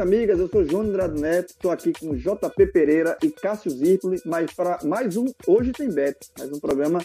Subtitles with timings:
[0.00, 4.50] Amigas, eu sou João Andrade Neto, estou aqui com JP Pereira e Cássio Zirpoli, mas
[4.52, 7.00] para mais um Hoje Tem Bet, mais um programa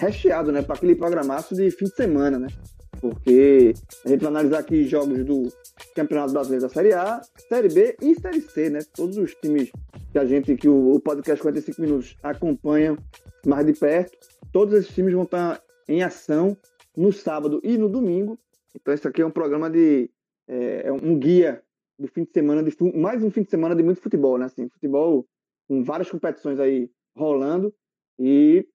[0.00, 2.48] recheado, né, para aquele programaço de fim de semana, né?
[3.00, 3.74] Porque
[4.04, 5.52] a gente vai analisar aqui jogos do
[5.94, 8.80] Campeonato Brasileiro da Série A, Série B e Série C, né?
[8.94, 9.70] Todos os times
[10.10, 12.96] que a gente, que o, o podcast 45 Minutos acompanha
[13.46, 14.16] mais de perto,
[14.50, 16.56] todos esses times vão estar em ação
[16.96, 18.38] no sábado e no domingo.
[18.74, 20.10] Então, isso aqui é um programa de.
[20.48, 21.62] É, é um guia
[21.98, 24.46] do fim de semana, de, mais um fim de semana de muito futebol, né?
[24.46, 25.26] Assim, futebol
[25.66, 27.74] com várias competições aí rolando
[28.18, 28.66] e,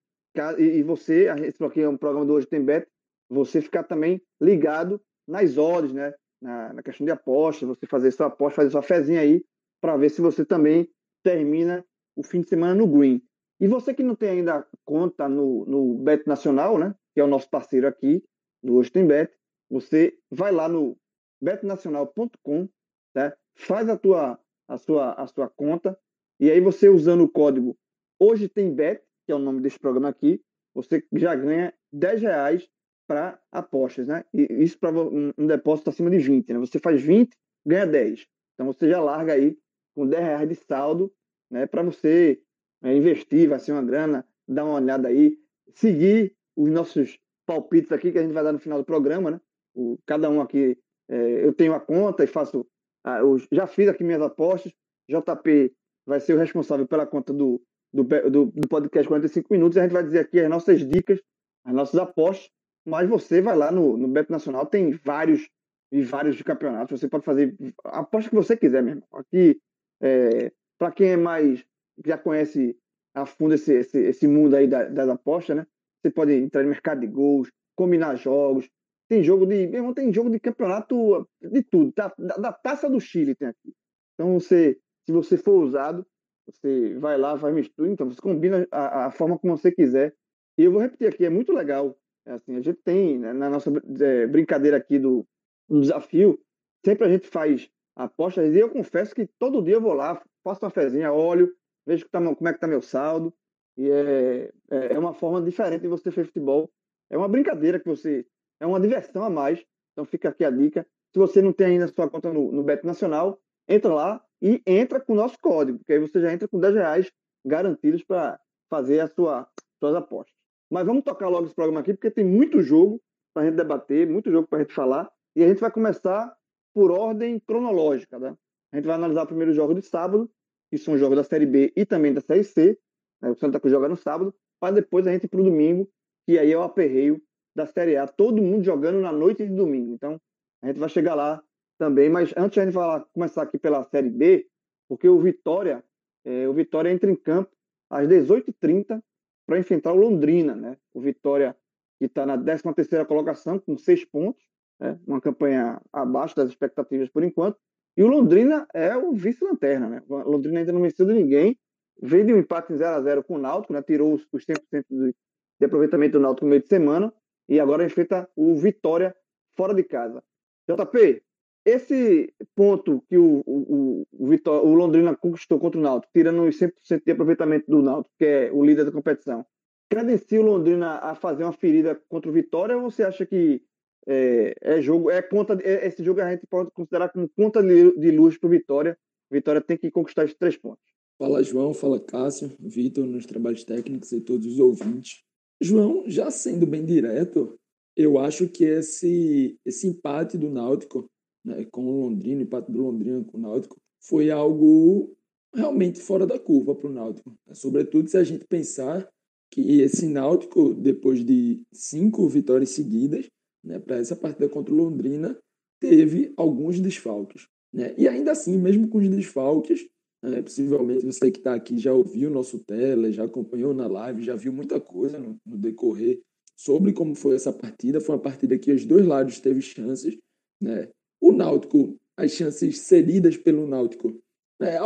[0.60, 2.88] e você, esse aqui é um programa do Hoje Tem Bet,
[3.30, 6.14] você ficar também ligado nas odds, né?
[6.42, 9.46] Na, na questão de aposta, você fazer sua aposta, fazer sua fezinha aí
[9.82, 10.90] para ver se você também
[11.24, 11.86] termina
[12.18, 13.22] o fim de semana no green.
[13.62, 16.94] E você que não tem ainda conta no, no Bet Nacional, né?
[17.14, 18.22] Que é o nosso parceiro aqui
[18.62, 19.34] do Hoje Tem Bet,
[19.70, 20.98] você vai lá no
[21.42, 22.70] betnacional.com
[23.16, 23.34] né?
[23.56, 25.98] Faz a tua, a sua, a sua conta
[26.40, 27.78] e aí você usando o código
[28.20, 30.42] Hoje Tem Bet, que é o nome desse programa aqui,
[30.74, 32.70] você já ganha 10 reais
[33.08, 34.24] para apostas, né?
[34.34, 36.60] E isso para um, depósito acima de 20, né?
[36.60, 38.26] Você faz 20, ganha 10.
[38.54, 39.58] Então você já larga aí
[39.94, 41.14] com 10 reais de saldo,
[41.52, 41.66] né?
[41.66, 42.42] Para você
[42.82, 45.38] é, investir, vai ser uma grana, dar uma olhada aí,
[45.76, 49.42] seguir os nossos palpites aqui que a gente vai dar no final do programa, né?
[49.76, 50.78] O, cada um aqui,
[51.10, 52.66] é, eu tenho a conta e faço
[53.06, 54.74] eu já fiz aqui minhas apostas.
[55.10, 55.74] JP
[56.06, 59.78] vai ser o responsável pela conta do, do, do, do podcast 45 Minutos.
[59.78, 61.20] A gente vai dizer aqui as nossas dicas,
[61.66, 62.50] as nossas apostas.
[62.86, 65.48] Mas você vai lá no, no Beto Nacional, tem vários
[65.92, 67.00] e vários de campeonatos.
[67.00, 67.56] Você pode fazer
[67.86, 69.04] a aposta que você quiser mesmo.
[69.14, 69.62] Aqui,
[70.02, 71.64] é, para quem é mais,
[72.06, 72.76] já conhece
[73.14, 75.68] a fundo esse, esse, esse mundo aí das, das apostas, né?
[76.02, 78.68] Você pode entrar no mercado de gols, combinar jogos,
[79.14, 79.68] tem jogo de.
[79.68, 81.92] Meu tem jogo de campeonato de tudo.
[81.92, 82.12] Tá?
[82.18, 83.74] Da, da, taça do Chile tem aqui.
[84.14, 86.06] Então você, se você for usado,
[86.48, 90.16] você vai lá, vai misturar, então você combina a, a, forma como você quiser.
[90.58, 91.96] E eu vou repetir aqui, é muito legal.
[92.26, 95.26] É assim, a gente tem, né, na nossa é, brincadeira aqui do,
[95.70, 96.40] do, desafio,
[96.86, 100.64] sempre a gente faz apostas, e eu confesso que todo dia eu vou lá, faço
[100.64, 101.54] uma fezinha, olho,
[101.86, 103.34] vejo tá, como é que tá meu saldo.
[103.76, 106.72] E é, é, é uma forma diferente de você fazer futebol.
[107.10, 108.26] É uma brincadeira que você
[108.64, 109.64] é uma diversão a mais.
[109.92, 110.88] Então fica aqui a dica.
[111.12, 115.00] Se você não tem ainda sua conta no, no Beto Nacional, entra lá e entra
[115.00, 117.12] com o nosso código, porque aí você já entra com 10 reais
[117.46, 119.48] garantidos para fazer as sua,
[119.80, 120.34] suas apostas.
[120.72, 123.02] Mas vamos tocar logo esse programa aqui, porque tem muito jogo
[123.34, 125.12] para a gente debater, muito jogo para a gente falar.
[125.36, 126.34] E a gente vai começar
[126.74, 128.18] por ordem cronológica.
[128.18, 128.36] Né?
[128.72, 130.32] A gente vai analisar o primeiro jogo de sábado,
[130.72, 132.80] que são os jogos da Série B e também da Série C.
[133.22, 133.30] Né?
[133.30, 135.88] O Santa Cruz joga no sábado, para depois a gente ir para o domingo,
[136.26, 137.22] que aí é o aperreio
[137.56, 139.94] da Série A, todo mundo jogando na noite de domingo.
[139.94, 140.20] Então,
[140.62, 141.44] a gente vai chegar lá
[141.78, 144.48] também, mas antes a gente vai começar aqui pela Série B,
[144.88, 145.84] porque o Vitória,
[146.26, 147.52] é, o Vitória entra em campo
[147.90, 149.02] às 18h30
[149.46, 150.78] para enfrentar o Londrina, né?
[150.94, 151.56] O Vitória
[152.00, 154.44] que está na 13ª colocação com seis pontos,
[154.80, 155.00] né?
[155.08, 157.58] uma campanha abaixo das expectativas por enquanto,
[157.96, 160.04] e o Londrina é o vice-lanterna, né?
[160.10, 161.58] O Londrina ainda não venceu de ninguém,
[162.02, 163.84] veio de um empate em 0 a 0 com o Náutico, né?
[163.84, 165.16] Tirou os, os 100% de,
[165.60, 167.14] de aproveitamento do Náutico no meio de semana,
[167.48, 169.16] e agora enfrenta o Vitória
[169.56, 170.24] fora de casa.
[170.68, 171.22] JP,
[171.66, 176.58] esse ponto que o, o, o, Vitória, o Londrina conquistou contra o Náutico, tirando os
[176.58, 179.46] 100% de aproveitamento do Náutico, que é o líder da competição,
[179.90, 183.62] credencia o Londrina a fazer uma ferida contra o Vitória ou você acha que
[184.08, 187.98] é, é jogo, é conta, é, esse jogo a gente pode considerar como conta de,
[187.98, 188.98] de luz para o Vitória?
[189.32, 190.84] Vitória tem que conquistar esses três pontos.
[191.18, 195.24] Fala João, fala Cássio, Vitor nos trabalhos técnicos e todos os ouvintes.
[195.62, 197.58] João, já sendo bem direto,
[197.96, 201.10] eu acho que esse, esse empate do Náutico
[201.46, 205.16] né, com o Londrina, o empate do Londrina com o Náutico, foi algo
[205.54, 207.34] realmente fora da curva para o Náutico.
[207.46, 207.54] Né?
[207.54, 209.08] Sobretudo se a gente pensar
[209.52, 213.28] que esse Náutico, depois de cinco vitórias seguidas,
[213.64, 215.38] né, para essa partida contra o Londrina,
[215.80, 217.48] teve alguns desfalques.
[217.72, 217.94] Né?
[217.98, 219.88] E ainda assim, mesmo com os desfalques,
[220.24, 224.24] é, possivelmente você que está aqui já ouviu o nosso tele, já acompanhou na live,
[224.24, 226.22] já viu muita coisa no, no, decorrer
[226.56, 228.00] sobre como foi essa partida.
[228.00, 230.18] Foi uma partida que os dois lados teve chances.
[230.62, 230.88] Né?
[231.20, 234.18] O Náutico, as chances cedidas pelo Náutico,
[234.62, 234.78] né?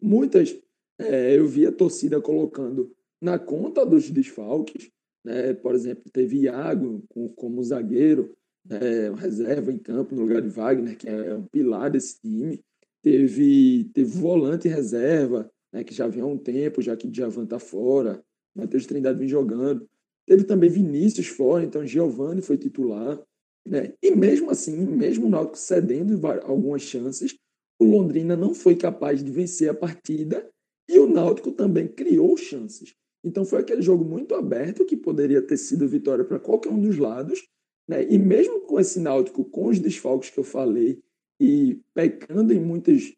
[0.00, 0.58] muitas
[0.98, 4.90] é, eu vi a torcida colocando na conta dos desfalques.
[5.22, 5.52] Né?
[5.52, 8.34] Por exemplo, teve Iago como, como zagueiro,
[8.64, 9.10] né?
[9.18, 12.58] reserva em campo no lugar de Wagner, que é, é um pilar desse time
[13.02, 17.58] teve, teve volante reserva, né, que já vem há um tempo, já que Djavan está
[17.58, 18.22] fora,
[18.54, 19.88] Matheus Trindade vem jogando.
[20.26, 23.18] Teve também Vinícius fora, então Giovani foi titular.
[23.66, 23.94] Né?
[24.02, 27.36] E mesmo assim, mesmo o Náutico cedendo algumas chances,
[27.78, 30.48] o Londrina não foi capaz de vencer a partida
[30.88, 32.94] e o Náutico também criou chances.
[33.24, 36.98] Então foi aquele jogo muito aberto que poderia ter sido vitória para qualquer um dos
[36.98, 37.46] lados.
[37.86, 38.06] Né?
[38.10, 41.00] E mesmo com esse Náutico, com os desfalques que eu falei,
[41.40, 43.12] e pecando em muitas,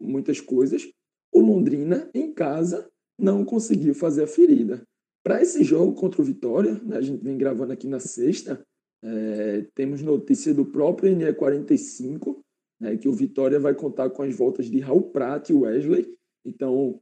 [0.00, 0.90] muitas coisas,
[1.32, 2.88] o Londrina, em casa,
[3.18, 4.86] não conseguiu fazer a ferida.
[5.22, 8.64] Para esse jogo contra o Vitória, né, a gente vem gravando aqui na sexta,
[9.02, 12.38] é, temos notícia do próprio NE45,
[12.80, 16.14] né, que o Vitória vai contar com as voltas de Raul Prata e Wesley.
[16.44, 17.00] Então,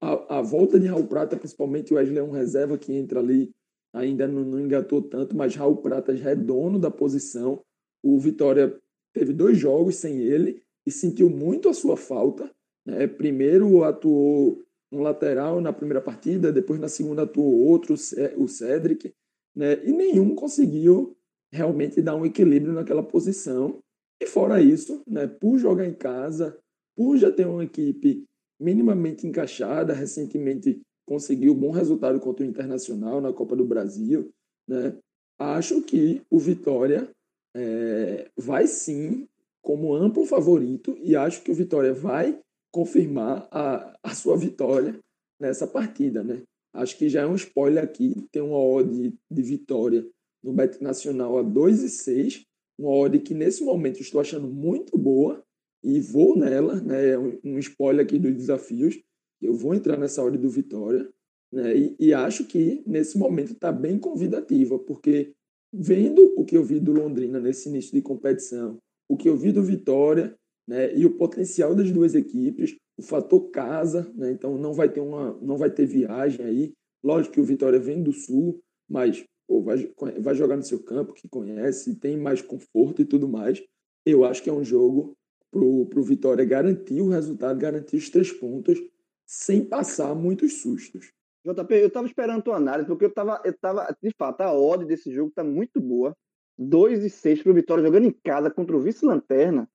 [0.00, 3.50] a, a volta de Raul Prata, principalmente o Wesley é um reserva que entra ali,
[3.92, 7.62] ainda não, não engatou tanto, mas Raul Prata já é dono da posição.
[8.02, 8.78] O Vitória
[9.14, 12.50] teve dois jogos sem ele e sentiu muito a sua falta.
[12.84, 13.06] Né?
[13.06, 14.62] Primeiro atuou
[14.92, 17.94] um lateral na primeira partida, depois na segunda atuou outro,
[18.36, 19.12] o Cedric,
[19.56, 19.82] né?
[19.84, 21.16] e nenhum conseguiu
[21.52, 23.78] realmente dar um equilíbrio naquela posição.
[24.20, 26.58] E fora isso, né, por jogar em casa,
[26.96, 28.24] por já ter uma equipe
[28.60, 34.30] minimamente encaixada, recentemente conseguiu um bom resultado contra o Internacional na Copa do Brasil,
[34.68, 34.96] né,
[35.38, 37.08] acho que o Vitória
[37.54, 39.28] é, vai sim
[39.62, 42.38] como amplo favorito e acho que o Vitória vai
[42.72, 44.98] confirmar a, a sua vitória
[45.40, 46.42] nessa partida, né?
[46.74, 50.04] Acho que já é um spoiler aqui, tem uma odd de vitória
[50.42, 52.42] no Bet Nacional a 2,6,
[52.76, 55.40] uma odd que nesse momento estou achando muito boa
[55.84, 57.10] e vou nela, né?
[57.10, 59.00] É um, um spoiler aqui dos desafios,
[59.40, 61.08] eu vou entrar nessa odd do Vitória,
[61.52, 61.76] né?
[61.76, 65.32] E, e acho que nesse momento está bem convidativa, porque
[65.76, 68.78] vendo o que eu vi do Londrina nesse início de competição,
[69.08, 70.34] o que eu vi do Vitória,
[70.66, 75.00] né, e o potencial das duas equipes, o fator casa, né, então não vai ter
[75.00, 76.72] uma, não vai ter viagem aí.
[77.02, 81.28] Lógico que o Vitória vem do Sul, mas vai, vai jogar no seu campo, que
[81.28, 83.62] conhece, tem mais conforto e tudo mais.
[84.06, 85.16] Eu acho que é um jogo
[85.50, 88.78] pro, pro Vitória garantir o resultado, garantir os três pontos,
[89.26, 91.12] sem passar muitos sustos.
[91.44, 94.86] JP, eu estava esperando tua análise, porque eu estava, eu tava, de fato, a odd
[94.86, 96.16] desse jogo está muito boa.
[96.58, 99.68] 2 e 6 para o Vitória jogando em casa contra o vice-lanterna.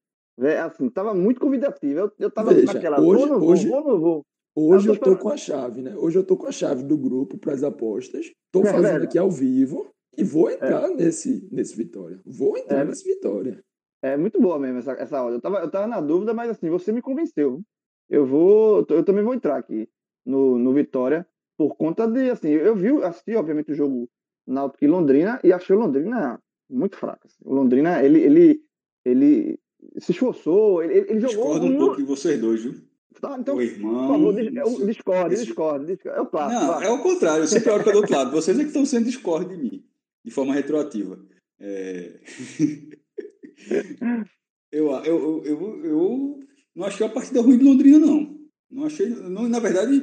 [0.65, 1.99] Assim, estava muito convidativo.
[1.99, 4.25] Eu, eu tava Veja, naquela, hoje, vou, não vou, hoje, vou, não vou.
[4.55, 5.95] Hoje eu, estou com a chave, né?
[5.95, 8.31] Hoje eu estou com a chave do grupo para as apostas.
[8.45, 10.95] Estou é, fazendo aqui ao vivo e vou entrar é.
[10.95, 12.19] nesse, nesse Vitória.
[12.25, 12.85] Vou entrar é.
[12.85, 13.63] nesse Vitória.
[14.01, 15.33] É muito boa mesmo essa, essa odd.
[15.33, 17.61] Eu estava eu tava na dúvida, mas assim, você me convenceu.
[18.09, 19.87] Eu vou, eu também vou entrar aqui
[20.25, 21.27] no, no Vitória
[21.59, 24.09] por conta de, assim, eu vi, assisti, obviamente, o jogo
[24.47, 27.19] Náutico e Londrina e achei o Londrina muito fraco.
[27.25, 27.35] Assim.
[27.43, 28.61] O Londrina, ele, ele,
[29.03, 29.59] ele
[29.97, 31.27] se esforçou, ele, ele jogou...
[31.27, 32.75] Discordo um pouco de vocês dois, viu?
[33.19, 36.61] Tá, então, o irmão, por favor, discorde, discorde, É o clássico.
[36.63, 38.31] Não, é o contrário, eu sempre olho para o outro lado.
[38.31, 39.85] Vocês é que estão sendo discorde de mim,
[40.23, 41.19] de forma retroativa.
[41.59, 42.21] É...
[44.71, 46.39] eu, eu, eu, eu, eu
[46.73, 48.39] não achei a partida ruim de Londrina, não.
[48.71, 49.09] Não achei.
[49.09, 50.01] Não, na verdade,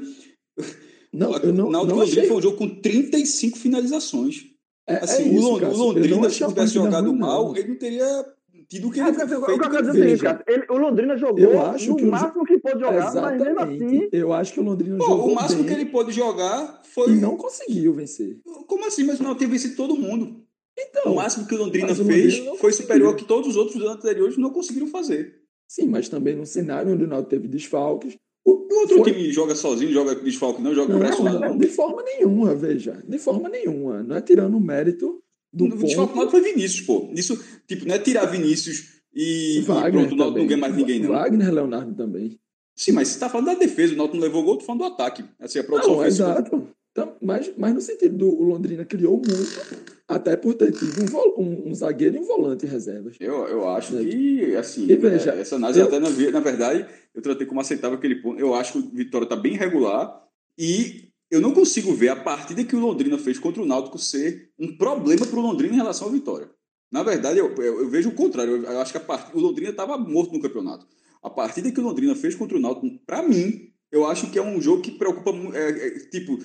[1.17, 2.27] não, eu não, Náutico não achei...
[2.27, 4.45] foi um jogo com 35 finalizações.
[4.89, 7.57] É, assim, é isso, o, Londrina, se tivesse jogado ruim, mal, não.
[7.57, 8.25] ele não teria
[8.69, 9.33] tido o que ele fez.
[9.33, 13.55] O que o Londrina jogou eu acho no que máximo que pôde jogar, Exatamente.
[13.55, 14.09] mas mesmo assim...
[14.13, 15.75] Eu acho que o Londrina Pô, jogou O máximo bem.
[15.75, 17.13] que ele pôde jogar foi...
[17.13, 18.39] E não conseguiu vencer.
[18.67, 19.05] Como assim?
[19.05, 20.45] Mas não teve vencido todo mundo.
[20.79, 23.83] Então, o máximo que o Londrina fez o foi superior ao que todos os outros
[23.83, 25.35] anteriores não conseguiram fazer.
[25.67, 28.17] Sim, mas também no cenário onde o Náutico teve desfalques,
[28.53, 29.13] o outro foi...
[29.13, 31.41] time joga sozinho, joga desfalque, não joga pressionado.
[31.41, 33.03] Não, de forma nenhuma, veja.
[33.07, 34.03] De forma nenhuma.
[34.03, 35.23] Não é tirando o mérito
[35.53, 35.65] do.
[35.65, 37.11] O desfalque foi Vinícius, pô.
[37.13, 41.01] Isso, tipo, não é tirar Vinícius e, Wagner e pronto, não, não ganha mais ninguém,
[41.01, 41.11] não.
[41.11, 42.39] Wagner Leonardo também.
[42.77, 44.87] Sim, mas você tá falando da defesa, o Náutico não levou gol, tô falando do
[44.87, 45.25] ataque.
[45.41, 46.69] Assim, a produção não, exato.
[46.93, 49.87] Então, mas, mas no sentido do Londrina criou muito,
[50.17, 53.17] até por ter tido um, um, um zagueiro e um volante em reservas.
[53.21, 54.05] Eu, eu acho né?
[54.05, 57.61] que, assim, e veja, é, essa análise eu, até, na, na verdade, eu tratei como
[57.61, 58.41] aceitável aquele ponto.
[58.41, 60.23] Eu acho que o Vitória está bem regular
[60.59, 64.51] e eu não consigo ver a partida que o Londrina fez contra o Náutico ser
[64.59, 66.51] um problema para o Londrina em relação à Vitória.
[66.91, 68.65] Na verdade, eu, eu, eu vejo o contrário.
[68.65, 69.37] Eu, acho que a part...
[69.37, 70.87] o Londrina estava morto no campeonato.
[71.23, 74.43] A partida que o Londrina fez contra o Náutico, para mim, eu acho que é
[74.43, 75.33] um jogo que preocupa.
[75.57, 76.39] É, é, tipo,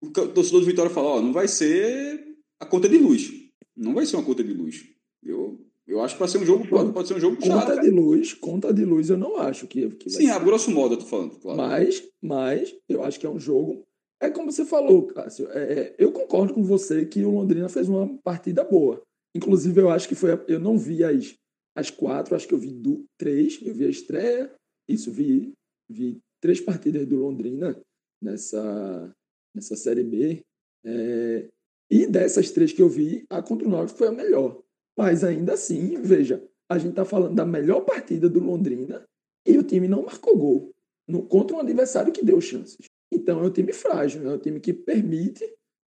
[0.00, 2.27] o torcedor do Vitória fala: ó, não vai ser
[2.60, 3.30] a conta de luz.
[3.76, 4.84] Não vai ser uma conta de luz.
[5.22, 7.80] Eu, eu acho que pode ser um jogo, pode, pode ser um jogo Conta chato.
[7.80, 10.98] de luz, conta de luz, eu não acho que, que Sim, a grosso modo eu
[10.98, 11.56] tô falando, claro.
[11.56, 13.84] Mas, mas eu acho que é um jogo.
[14.20, 15.48] É como você falou, Cássio.
[15.50, 19.00] É, é, eu concordo com você que o Londrina fez uma partida boa.
[19.34, 20.30] Inclusive, eu acho que foi.
[20.48, 21.34] Eu não vi as,
[21.76, 23.60] as quatro, acho que eu vi do, três.
[23.62, 24.52] Eu vi a estreia,
[24.88, 25.52] isso, vi,
[25.88, 27.80] vi três partidas do Londrina
[28.20, 29.14] nessa,
[29.54, 30.42] nessa Série B.
[30.84, 31.48] É,
[31.90, 34.60] e dessas três que eu vi, a contra o Náutico foi a melhor.
[34.96, 39.04] Mas ainda assim, veja, a gente está falando da melhor partida do Londrina
[39.46, 40.74] e o time não marcou gol
[41.06, 42.86] no, contra um adversário que deu chances.
[43.10, 45.44] Então é um time frágil, é um time que permite,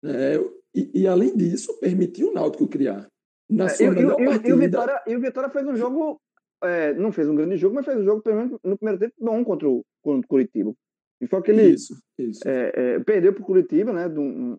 [0.03, 0.35] né,
[0.75, 3.09] e, e além disso, permitiu o Náutico criar.
[3.49, 4.49] Na é, sua melhor partida...
[4.49, 6.21] e, o Vitória, e o Vitória fez um jogo,
[6.63, 9.15] é, não fez um grande jogo, mas fez um jogo, pelo menos no primeiro tempo,
[9.19, 10.75] bom contra o, contra o Curitiba.
[11.21, 11.63] E foi aquele.
[11.63, 12.47] Isso, isso.
[12.47, 14.09] É, é, perdeu para o Curitiba, né?
[14.09, 14.59] De, um,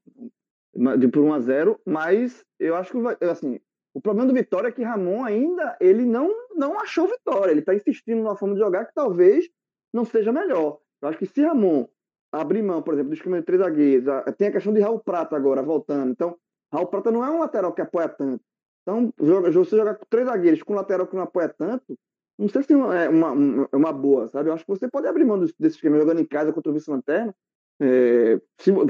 [0.98, 3.60] de, por 1 a 0 mas eu acho que assim,
[3.94, 7.52] o problema do Vitória é que Ramon ainda ele não, não achou Vitória.
[7.52, 9.50] Ele está insistindo numa forma de jogar que talvez
[9.92, 10.80] não seja melhor.
[11.02, 11.88] Eu acho que se Ramon
[12.32, 14.06] abrir mão, por exemplo, do esquema de três zagueiros,
[14.38, 16.12] tem a questão de Raul Prata agora voltando.
[16.12, 16.38] Então,
[16.72, 18.44] Raul Prata não é um lateral que apoia tanto.
[18.84, 21.98] Então, você jogar com três zagueiros com um lateral que não apoia tanto,
[22.38, 24.50] não sei se é uma, uma, uma boa, sabe?
[24.50, 27.34] Eu acho que você pode abrir mão desse esquema jogando em casa contra o vice-lanterna,
[27.80, 28.40] é,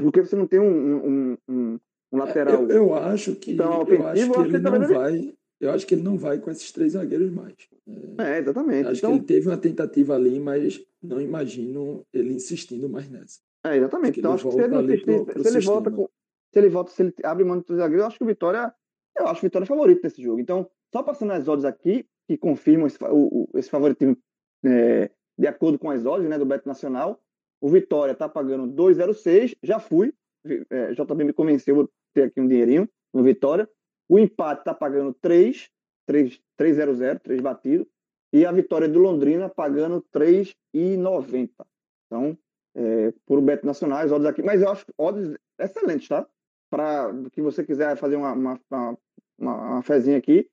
[0.00, 0.64] porque você não tem um,
[0.96, 1.80] um, um,
[2.12, 2.62] um lateral.
[2.62, 5.34] Eu, eu, acho que, então, eu acho que ele não vai.
[5.60, 7.54] Eu acho que ele não vai com esses três zagueiros mais.
[8.18, 8.86] É, é exatamente.
[8.86, 13.40] Acho então, que ele teve uma tentativa ali, mas não imagino ele insistindo mais nessa.
[13.64, 14.20] É, exatamente.
[14.20, 16.08] Então, acho que se ele, pro, pro se ele volta com.
[16.52, 18.72] Se ele volta, se ele abre mão dos zagueiros, eu acho que o Vitória.
[19.16, 20.40] Eu acho o Vitória favorito nesse jogo.
[20.40, 24.16] Então, só passando as odds aqui, que confirmam esse, o, esse favoritismo
[24.64, 27.20] é, de acordo com as odds né, do Beto Nacional,
[27.60, 29.56] o Vitória está pagando 2,06.
[29.62, 30.12] Já fui.
[30.70, 33.68] É, JB me convenceu, vou ter aqui um dinheirinho no Vitória.
[34.08, 35.68] O empate está pagando 3,
[36.06, 37.86] 3, 3,00, 3 batido.
[38.32, 41.50] E a vitória do Londrina pagando 3,90.
[42.06, 42.38] Então,
[42.74, 44.42] é, por Beto Nacional, as odds aqui.
[44.42, 46.26] Mas eu acho odds excelentes, tá?
[46.70, 48.98] Para que você quiser fazer uma, uma, uma,
[49.38, 50.48] uma fezinha aqui.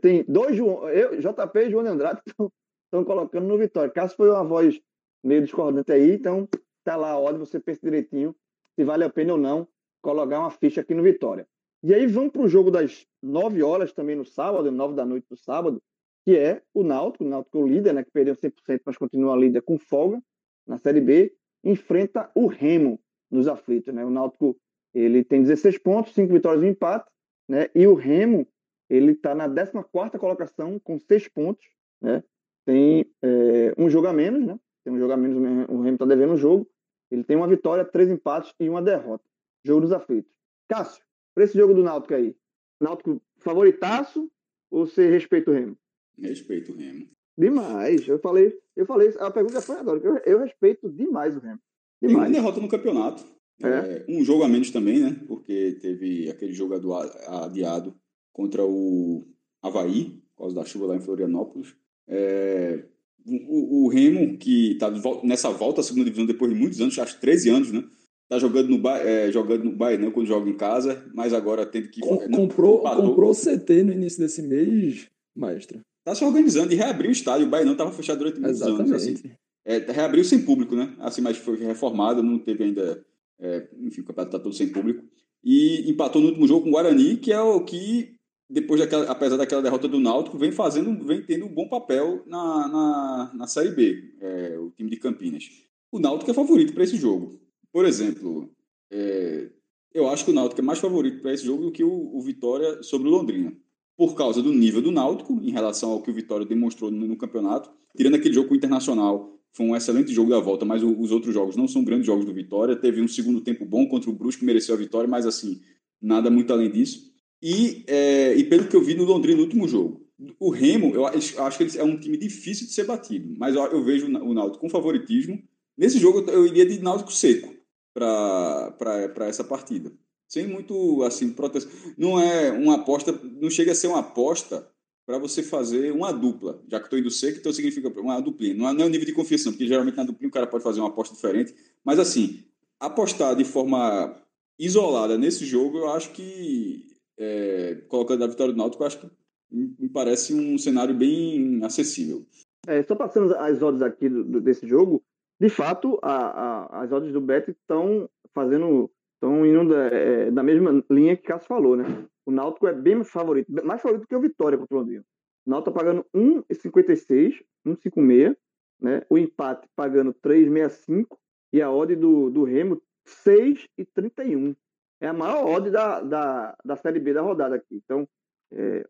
[0.00, 2.20] Tem dois João, eu, JP e João Andrade
[2.86, 3.90] estão colocando no Vitória.
[3.90, 4.80] Caso foi uma voz
[5.24, 6.48] meio discordante aí, então
[6.84, 8.34] tá lá a ordem, você pensa direitinho
[8.74, 9.66] se vale a pena ou não
[10.02, 11.46] colocar uma ficha aqui no Vitória.
[11.82, 15.26] E aí vamos para o jogo das 9 horas também no sábado, 9 da noite
[15.28, 15.82] do sábado,
[16.24, 19.62] que é o Náutico, o Náutico é líder, né, que perdeu 100%, mas continua líder
[19.62, 20.22] com folga
[20.66, 23.00] na Série B, enfrenta o Remo
[23.30, 24.04] nos aflitos, né?
[24.04, 24.56] O Náutico,
[24.94, 27.10] ele tem 16 pontos, 5 vitórias e um empate,
[27.48, 27.68] né?
[27.74, 28.46] E o Remo,
[28.88, 31.66] ele está na 14ª colocação com 6 pontos,
[32.00, 32.22] né?
[32.64, 34.58] Tem é, um jogo a menos, né?
[34.84, 35.36] Tem um jogo a menos,
[35.68, 36.68] o Remo está devendo um jogo.
[37.10, 39.24] Ele tem uma vitória, três empates e uma derrota.
[39.64, 40.30] Jogo dos aflitos.
[40.68, 41.02] Cássio,
[41.34, 42.36] para esse jogo do Náutico aí,
[42.80, 44.30] Náutico favoritaço
[44.70, 45.76] ou você respeita o Remo?
[46.18, 47.08] Respeito o Remo.
[47.36, 48.06] Demais.
[48.06, 50.00] Eu falei, eu falei, a pergunta foi agora.
[50.02, 51.60] Eu, eu respeito demais o Remo.
[52.02, 52.16] Demais.
[52.16, 53.24] Tem uma derrota no campeonato.
[53.62, 53.68] É.
[53.68, 55.16] É, um jogo a menos também, né?
[55.26, 57.10] Porque teve aquele jogador
[57.44, 57.94] adiado
[58.32, 59.24] contra o
[59.62, 61.76] Havaí, por causa da chuva lá em Florianópolis.
[62.08, 62.84] É,
[63.26, 64.90] o, o, Remo, que está
[65.22, 67.84] nessa volta à segunda divisão depois de muitos anos, acho 13 anos, né?
[68.28, 72.00] Tá jogando no, é, jogando no Bahia, quando joga em casa, mas agora tendo que.
[72.00, 75.80] Com, comprou, comprou o CT no início desse mês, maestro.
[76.04, 77.46] Tá se organizando e reabriu o estádio.
[77.46, 78.90] O Bahia não estava fechado durante muitos Exatamente.
[78.90, 79.02] anos.
[79.02, 79.30] Assim.
[79.64, 80.94] É, reabriu sem público, né?
[80.98, 83.04] Assim, mas foi reformado, não teve ainda.
[83.38, 85.02] É, enfim, o campeonato está todo sem público.
[85.42, 88.13] E empatou no último jogo com o Guarani, que é o que,
[88.48, 92.68] depois daquela, apesar daquela derrota do Náutico, vem fazendo, vem tendo um bom papel na,
[92.68, 95.44] na, na Série B, é, o time de Campinas.
[95.90, 97.40] O Náutico é favorito para esse jogo.
[97.72, 98.50] Por exemplo,
[98.90, 99.48] é,
[99.92, 102.20] eu acho que o Náutico é mais favorito para esse jogo do que o, o,
[102.20, 103.52] Vitória sobre o Londrina.
[103.96, 107.16] Por causa do nível do Náutico, em relação ao que o Vitória demonstrou no, no
[107.16, 107.70] campeonato.
[107.96, 111.12] Tirando aquele jogo com o Internacional, foi um excelente jogo da volta, mas o, os
[111.12, 112.76] outros jogos não são grandes jogos do Vitória.
[112.76, 115.60] Teve um segundo tempo bom contra o Brusque, que mereceu a vitória, mas assim,
[116.02, 117.13] nada muito além disso.
[117.46, 120.00] E, é, e pelo que eu vi no Londrina no último jogo,
[120.40, 123.84] o Remo, eu acho que é um time difícil de ser batido, mas eu, eu
[123.84, 125.42] vejo o Náutico com favoritismo.
[125.76, 127.54] Nesse jogo eu iria de Náutico seco
[127.92, 129.92] para essa partida.
[130.26, 131.70] Sem muito assim proteção.
[131.98, 134.66] Não é uma aposta, não chega a ser uma aposta
[135.04, 136.62] para você fazer uma dupla.
[136.66, 138.54] Já que estou indo seco, então significa uma duplinha.
[138.54, 140.64] Não é, não é um nível de confiança, porque geralmente na duplinha o cara pode
[140.64, 141.54] fazer uma aposta diferente.
[141.84, 142.42] Mas assim,
[142.80, 144.16] apostar de forma
[144.58, 146.86] isolada nesse jogo, eu acho que,
[147.18, 149.10] é, colocando a vitória do Náutico, acho que
[149.50, 152.26] me parece um cenário bem acessível.
[152.66, 155.02] É, só passando as odds aqui do, do, desse jogo,
[155.40, 160.42] de fato, a, a, as odds do Bet estão fazendo, estão indo da, é, da
[160.42, 161.84] mesma linha que Cássio falou, né?
[162.26, 165.04] O Náutico é bem favorito, mais favorito que o Vitória contra o Londrina.
[165.46, 167.34] O Náutico tá pagando 1,56,
[167.66, 168.36] 1,56,
[168.80, 169.02] né?
[169.10, 171.18] O empate pagando 3,65
[171.52, 174.56] e a odd do, do Remo 6,31.
[175.00, 177.80] É a maior odd da, da, da Série B da rodada aqui.
[177.84, 178.08] Então,
[178.52, 178.84] é,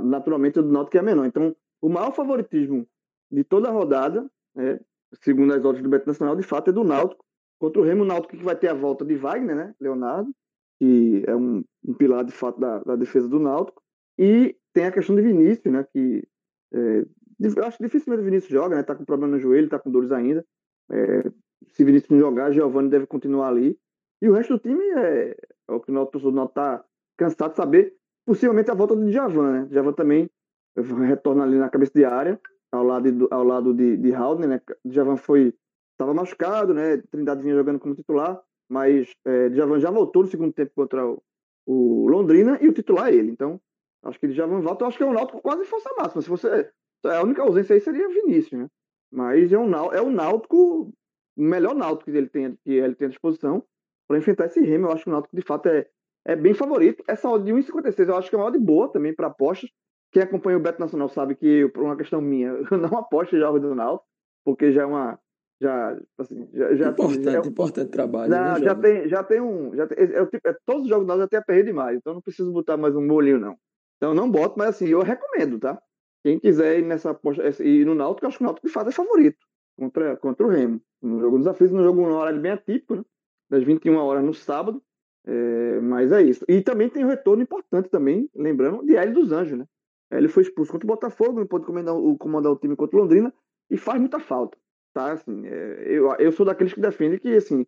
[0.00, 1.26] naturalmente o do Náutico é menor.
[1.26, 2.86] Então, o maior favoritismo
[3.30, 4.80] de toda a rodada, né,
[5.22, 7.24] segundo as odds do Beto Nacional, de fato é do Náutico.
[7.58, 10.32] Contra o Remo, o Náutico que vai ter a volta de Wagner, né, Leonardo,
[10.78, 13.82] que é um, um pilar de fato da, da, defesa do Náutico.
[14.16, 16.26] E tem a questão de Vinícius, né, que
[16.72, 17.04] é,
[17.40, 20.12] eu acho dificilmente o Vinícius joga, né, tá com problema no joelho, tá com dores
[20.12, 20.44] ainda.
[20.90, 21.30] É,
[21.68, 23.78] se Vinícius não jogar, Giovanni deve continuar ali.
[24.20, 25.36] E o resto do time é,
[25.68, 26.84] é o que o Náutico está
[27.16, 27.94] cansado de saber.
[28.26, 29.66] Possivelmente a volta do Djavan, né?
[29.66, 30.30] Djavan também
[30.76, 34.60] retorna ali na cabeça de área, ao lado de, ao lado de, de Haldner, né?
[34.84, 35.54] Djavan foi
[35.92, 36.98] estava machucado, né?
[37.10, 41.22] Trindade vinha jogando como titular, mas é, Djavan já voltou no segundo tempo contra o,
[41.66, 43.30] o Londrina e o titular é ele.
[43.30, 43.60] Então,
[44.04, 44.84] acho que Djavan volta.
[44.84, 46.22] Eu acho que é um Náutico quase força máxima.
[46.22, 46.70] Se você
[47.04, 48.68] a única ausência aí seria Vinícius, né?
[49.10, 50.92] Mas é um é um Náutico
[51.36, 53.64] o melhor Náutico que ele tem que ele tem à disposição
[54.08, 54.86] para enfrentar esse Remo.
[54.86, 55.86] Eu acho que o Náutico de fato é
[56.28, 57.02] é bem favorito.
[57.08, 59.70] Essa odd de 1,56 eu acho que é uma odd boa também para apostas.
[60.12, 63.38] Quem acompanha o Beto Nacional sabe que, por uma questão minha, eu não aposto em
[63.38, 64.06] jogos do Náutico,
[64.44, 65.18] porque já é uma.
[65.60, 68.30] Já, assim, já, já, importante, já, importante trabalho.
[68.30, 69.74] Já, né, já, tem, já tem um.
[69.74, 72.14] Já tem, é, tipo, é, todos os jogos do Náutico já tem aperreio demais, então
[72.14, 73.56] não preciso botar mais um bolinho, não.
[73.96, 75.80] Então não boto, mas assim, eu recomendo, tá?
[76.22, 78.88] Quem quiser ir nessa aposta, ir no Náutico, eu acho que o Náutico de fato
[78.88, 79.38] é favorito
[79.76, 80.80] contra, contra o Remo.
[81.02, 83.02] No jogo dos aflitos, no jogo numa hora bem atípico, né?
[83.50, 84.82] Das 21 horas no sábado.
[85.26, 86.44] É, mas é isso.
[86.48, 89.66] E também tem um retorno importante também, lembrando, de Hélio dos Anjos, né?
[90.10, 93.00] Ele foi expulso contra o Botafogo, não pôde comandar o, comandar o time contra o
[93.00, 93.32] Londrina
[93.70, 94.56] e faz muita falta,
[94.94, 95.12] tá?
[95.12, 97.66] Assim, é, eu, eu sou daqueles que defendem que, assim,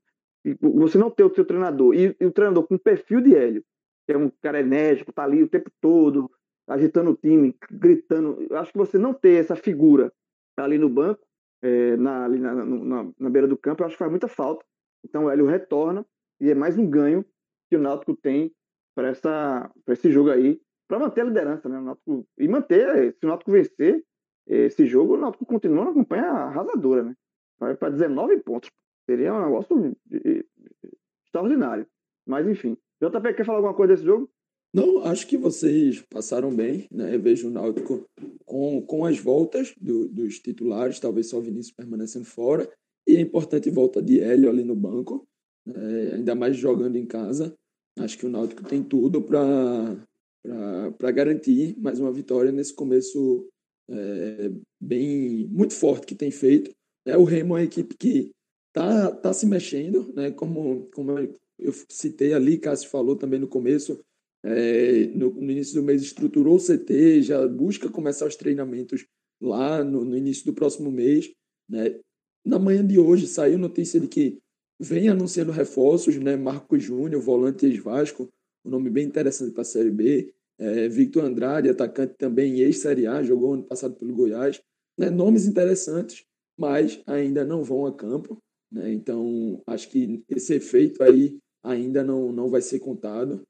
[0.61, 3.62] você não ter o seu treinador e, e o treinador com perfil de Hélio,
[4.07, 6.31] que é um cara enérgico, tá ali o tempo todo,
[6.66, 8.46] agitando o time, gritando.
[8.48, 10.12] Eu acho que você não ter essa figura
[10.57, 11.20] ali no banco,
[11.62, 14.64] é, na, ali na, na, na, beira do campo, eu acho que faz muita falta.
[15.04, 16.04] Então o Hélio retorna
[16.40, 17.24] e é mais um ganho
[17.68, 18.52] que o Náutico tem
[18.94, 19.12] para
[19.88, 21.78] esse jogo aí, para manter a liderança, né?
[21.78, 24.04] O Náutico, e manter, se o Náutico vencer
[24.46, 27.14] esse jogo, o Náutico continua na campanha arrasadora, né?
[27.58, 28.70] Vai para 19 pontos.
[29.08, 29.96] Seria um negócio
[31.24, 31.86] extraordinário.
[32.26, 32.76] Mas enfim.
[33.02, 34.30] JP, quer falar alguma coisa desse jogo?
[34.72, 37.14] Não, acho que vocês passaram bem, né?
[37.14, 38.06] Eu vejo o Náutico
[38.44, 42.70] com, com as voltas do, dos titulares, talvez só o Vinícius permanecendo fora,
[43.06, 45.26] e a importante volta de Hélio ali no banco,
[45.66, 46.12] né?
[46.14, 47.54] ainda mais jogando em casa.
[47.98, 53.48] Acho que o Náutico tem tudo para garantir mais uma vitória nesse começo
[53.90, 56.70] é, bem muito forte que tem feito.
[57.04, 58.30] É, o Remo é uma equipe que
[58.72, 60.30] tá, tá se mexendo, né?
[60.30, 61.18] como, como
[61.58, 64.00] eu citei ali, Cássio falou também no começo,
[64.42, 69.04] é, no, no, início do mês estruturou o CT, já busca começar os treinamentos
[69.40, 71.30] lá no, no início do próximo mês.
[71.68, 71.98] Né?
[72.44, 74.38] Na manhã de hoje saiu notícia de que
[74.79, 76.37] vem anunciando reforços, né?
[76.37, 78.29] Marcos Júnior, volante ex-Vasco,
[78.64, 80.33] um nome bem interessante para a Série B.
[80.59, 84.61] É, Victor Andrade, atacante também ex-Série A, jogou ano passado pelo Goiás.
[84.98, 85.11] Né?
[85.11, 86.24] Nomes interessantes,
[86.59, 88.38] mas ainda não vão a campo.
[88.72, 88.92] Né?
[88.92, 93.42] Então, acho que esse efeito aí ainda não, não vai ser contado.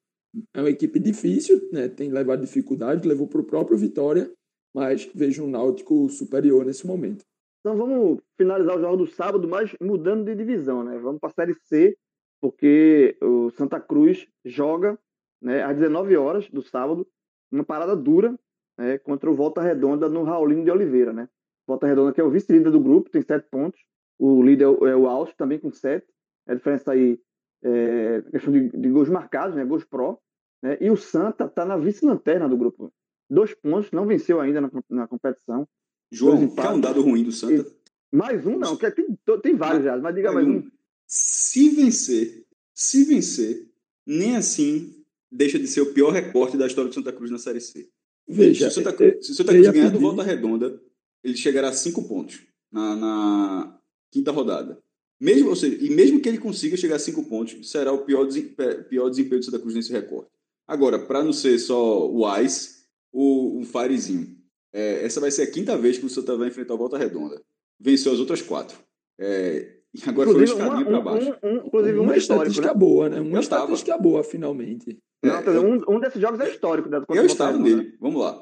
[0.54, 1.88] É uma equipe difícil, né?
[1.88, 4.30] tem levado dificuldade, levou para o próprio Vitória,
[4.74, 7.24] mas vejo um Náutico superior nesse momento.
[7.60, 10.98] Então vamos finalizar o jogo do sábado, mas mudando de divisão, né?
[10.98, 11.96] Vamos para a Série C,
[12.40, 14.98] porque o Santa Cruz joga
[15.42, 17.06] né, às 19 horas do sábado,
[17.52, 18.38] uma parada dura
[18.78, 21.28] né, contra o Volta Redonda no Raulino de Oliveira, né?
[21.66, 23.80] Volta Redonda que é o vice-líder do grupo, tem sete pontos.
[24.18, 26.06] O líder é o Alto, também com sete.
[26.46, 27.20] A diferença aí
[27.62, 29.64] é questão de, de gols marcados, né?
[29.64, 30.18] Gols pró.
[30.62, 30.78] Né?
[30.80, 32.92] E o Santa está na vice-lanterna do grupo.
[33.28, 35.68] Dois pontos, não venceu ainda na, na competição.
[36.10, 37.70] João, quer um dado ruim do Santa?
[38.12, 39.06] Mais um não, que tem,
[39.42, 40.68] tem vários já, mas diga mais um.
[41.06, 42.44] Se vencer,
[42.74, 43.68] se vencer,
[44.06, 44.96] nem assim
[45.30, 47.88] deixa de ser o pior recorte da história do Santa Cruz na Série C.
[48.28, 50.80] Veja, se o Santa Cruz, se o Santa Cruz ganhar do Volta Redonda,
[51.22, 54.82] ele chegará a cinco pontos na, na quinta rodada.
[55.20, 58.26] Mesmo, ou seja, e mesmo que ele consiga chegar a cinco pontos, será o pior,
[58.88, 60.30] pior desempenho do Santa Cruz nesse recorte.
[60.66, 64.39] Agora, para não ser só o Ice, o, o Firezinho.
[64.72, 67.40] É, essa vai ser a quinta vez que o Santa vai enfrentar a Volta Redonda.
[67.78, 68.78] Venceu as outras quatro.
[69.18, 71.34] É, e agora inclusive, foi um escadinho para baixo.
[71.42, 72.74] Um, um, inclusive, uma, uma estatística né?
[72.74, 73.20] boa, né?
[73.20, 74.98] Uma estatística boa, finalmente.
[75.22, 76.88] Não, é, um, um desses jogos é histórico.
[76.88, 77.02] Né?
[77.08, 77.96] Eu estava nele.
[78.00, 78.40] Vamos lá.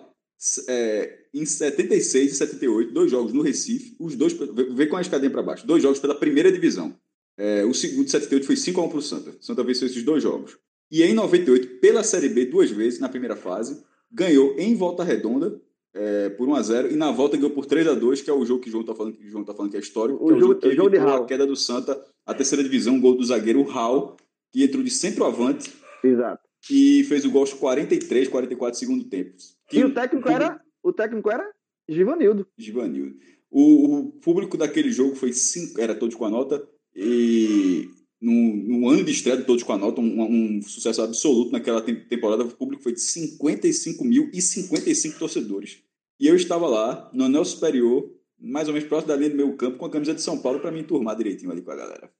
[0.68, 4.34] é, em 76 e 78, dois jogos no Recife, os dois,
[4.74, 6.94] vê com a escadinha para baixo, dois jogos pela primeira divisão.
[7.36, 9.30] É, o segundo de 78 foi 5 a 1 para o Santa.
[9.30, 10.58] O Santa venceu esses dois jogos.
[10.90, 15.60] E em 98, pela Série B, duas vezes, na primeira fase, ganhou em volta redonda
[15.94, 18.32] é, por 1 a 0 e na volta ganhou por 3 a 2 que é
[18.32, 20.24] o jogo que o João está falando, que o João tá falando que é histórico,
[20.24, 23.00] o, é o jogo, que jogo de a queda do Santa, a terceira divisão, um
[23.00, 24.16] gol do zagueiro Raul,
[24.52, 25.72] que entrou de centroavante.
[26.02, 26.42] Exato.
[26.70, 29.34] E fez o gol aos 43, 44 segundo tempo.
[29.72, 31.48] E o técnico era o técnico era
[31.88, 32.46] Givanildo.
[32.56, 33.16] Givanildo.
[33.50, 36.62] O, o público daquele jogo foi cinco, era todos com a nota
[36.94, 37.88] e
[38.20, 41.80] no, no ano de estreia de todos com a nota, um, um sucesso absoluto naquela
[41.80, 45.82] temporada, o público foi de 55 mil e 55 torcedores.
[46.18, 49.56] E eu estava lá, no anel superior, mais ou menos próximo da linha do meu
[49.56, 52.10] campo, com a camisa de São Paulo para me enturmar direitinho ali com a galera.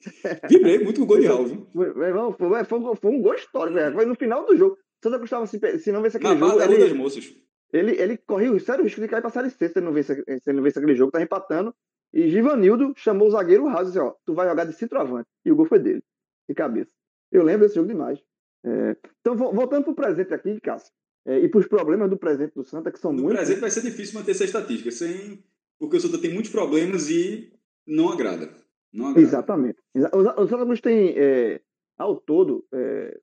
[0.48, 1.66] Vibrei muito com o gol de viu?
[1.72, 3.94] Foi, foi, foi, foi, um gol histórico, velho.
[3.94, 4.78] Foi no final do jogo.
[5.02, 6.62] Santa Gustavo, se, se não vê aquele Na jogo.
[6.62, 7.32] Ele, das moças.
[7.72, 9.92] Ele, ele correu o sério risco de cair para a Série C se ele não
[9.92, 11.74] vê se ele não vê aquele jogo, tá empatando.
[12.12, 15.28] E Givanildo chamou o zagueiro Raul e disse: Ó, tu vai jogar de centroavante.
[15.44, 16.02] E o gol foi dele,
[16.48, 16.92] de cabeça.
[17.30, 18.20] Eu lembro desse jogo demais.
[18.64, 20.92] É, então, voltando para o presente aqui, Cássio,
[21.24, 23.32] é, e para os problemas do presente do Santa, que são no muitos.
[23.32, 25.42] No presente vai ser difícil manter essa estatística, sem...
[25.78, 27.52] porque o Santa tem muitos problemas e
[27.86, 28.50] não agrada.
[28.92, 29.20] Não agrada.
[29.20, 29.78] Exatamente.
[29.94, 31.60] O Santa Cruz tem, é,
[31.96, 33.20] ao todo, é,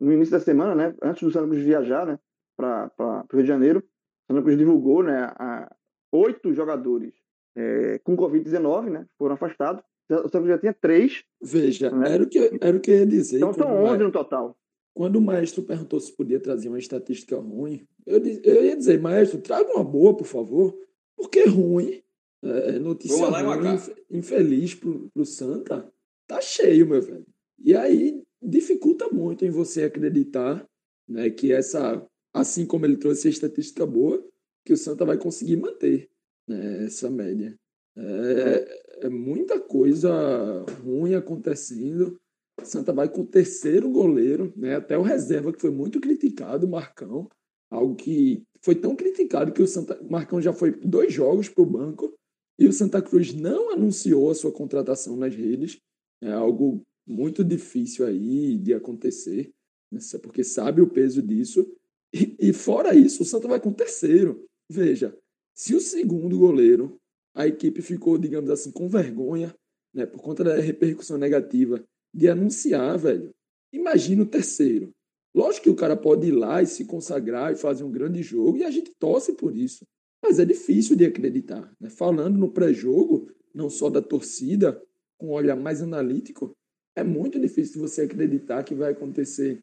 [0.00, 2.18] no início da semana, né, antes do Santa Cruz viajar né,
[2.56, 5.70] para o Rio de Janeiro, o Santa Cruz divulgou né, a,
[6.10, 7.23] oito jogadores
[7.56, 9.06] é, com Covid-19, né?
[9.18, 9.82] Foram afastados.
[10.10, 11.24] O Santa já tinha três.
[11.42, 12.14] Veja, né?
[12.14, 13.38] era, o que, era o que eu ia dizer.
[13.38, 14.56] Então são 11 no total.
[14.92, 19.40] Quando o maestro perguntou se podia trazer uma estatística ruim, eu, eu ia dizer, maestro,
[19.40, 20.78] traga uma boa, por favor.
[21.16, 22.02] Porque ruim,
[22.42, 23.78] é, notícia ruim,
[24.10, 25.90] infeliz pro, pro Santa,
[26.26, 27.26] tá cheio, meu velho.
[27.58, 30.68] E aí dificulta muito em você acreditar
[31.08, 34.22] né, que essa, assim como ele trouxe a estatística boa,
[34.64, 36.10] que o Santa vai conseguir manter
[36.48, 37.58] né, essa média.
[37.96, 42.18] É, é, muita coisa ruim acontecendo.
[42.62, 46.70] Santa vai com o terceiro goleiro, né, até o reserva, que foi muito criticado, o
[46.70, 47.28] Marcão.
[47.70, 51.66] Algo que foi tão criticado que o Santa Marcão já foi dois jogos para o
[51.66, 52.14] banco
[52.58, 55.80] e o Santa Cruz não anunciou a sua contratação nas redes.
[56.22, 59.52] É algo muito difícil aí de acontecer,
[59.90, 61.66] né, porque sabe o peso disso.
[62.12, 64.46] E, e fora isso, o Santa vai com o terceiro.
[64.70, 65.16] Veja,
[65.54, 66.98] se o segundo goleiro,
[67.34, 69.54] a equipe ficou, digamos assim, com vergonha,
[69.92, 73.30] né, por conta da repercussão negativa de anunciar, velho.
[73.72, 74.90] Imagina o terceiro.
[75.34, 78.58] Lógico que o cara pode ir lá e se consagrar e fazer um grande jogo,
[78.58, 79.84] e a gente torce por isso.
[80.22, 81.72] Mas é difícil de acreditar.
[81.80, 81.90] Né?
[81.90, 84.80] Falando no pré-jogo, não só da torcida,
[85.18, 86.52] com um olhar mais analítico,
[86.96, 89.60] é muito difícil você acreditar que vai acontecer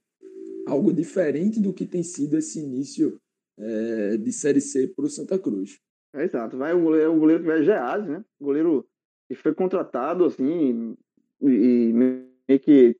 [0.68, 3.18] algo diferente do que tem sido esse início
[3.58, 5.80] é, de Série C para o Santa Cruz.
[6.14, 6.58] É, exato.
[6.58, 8.24] Vai o goleiro, o goleiro que vai Gease, né?
[8.40, 8.88] O goleiro
[9.30, 10.98] que foi contratado, assim,
[11.42, 12.98] e, e meio que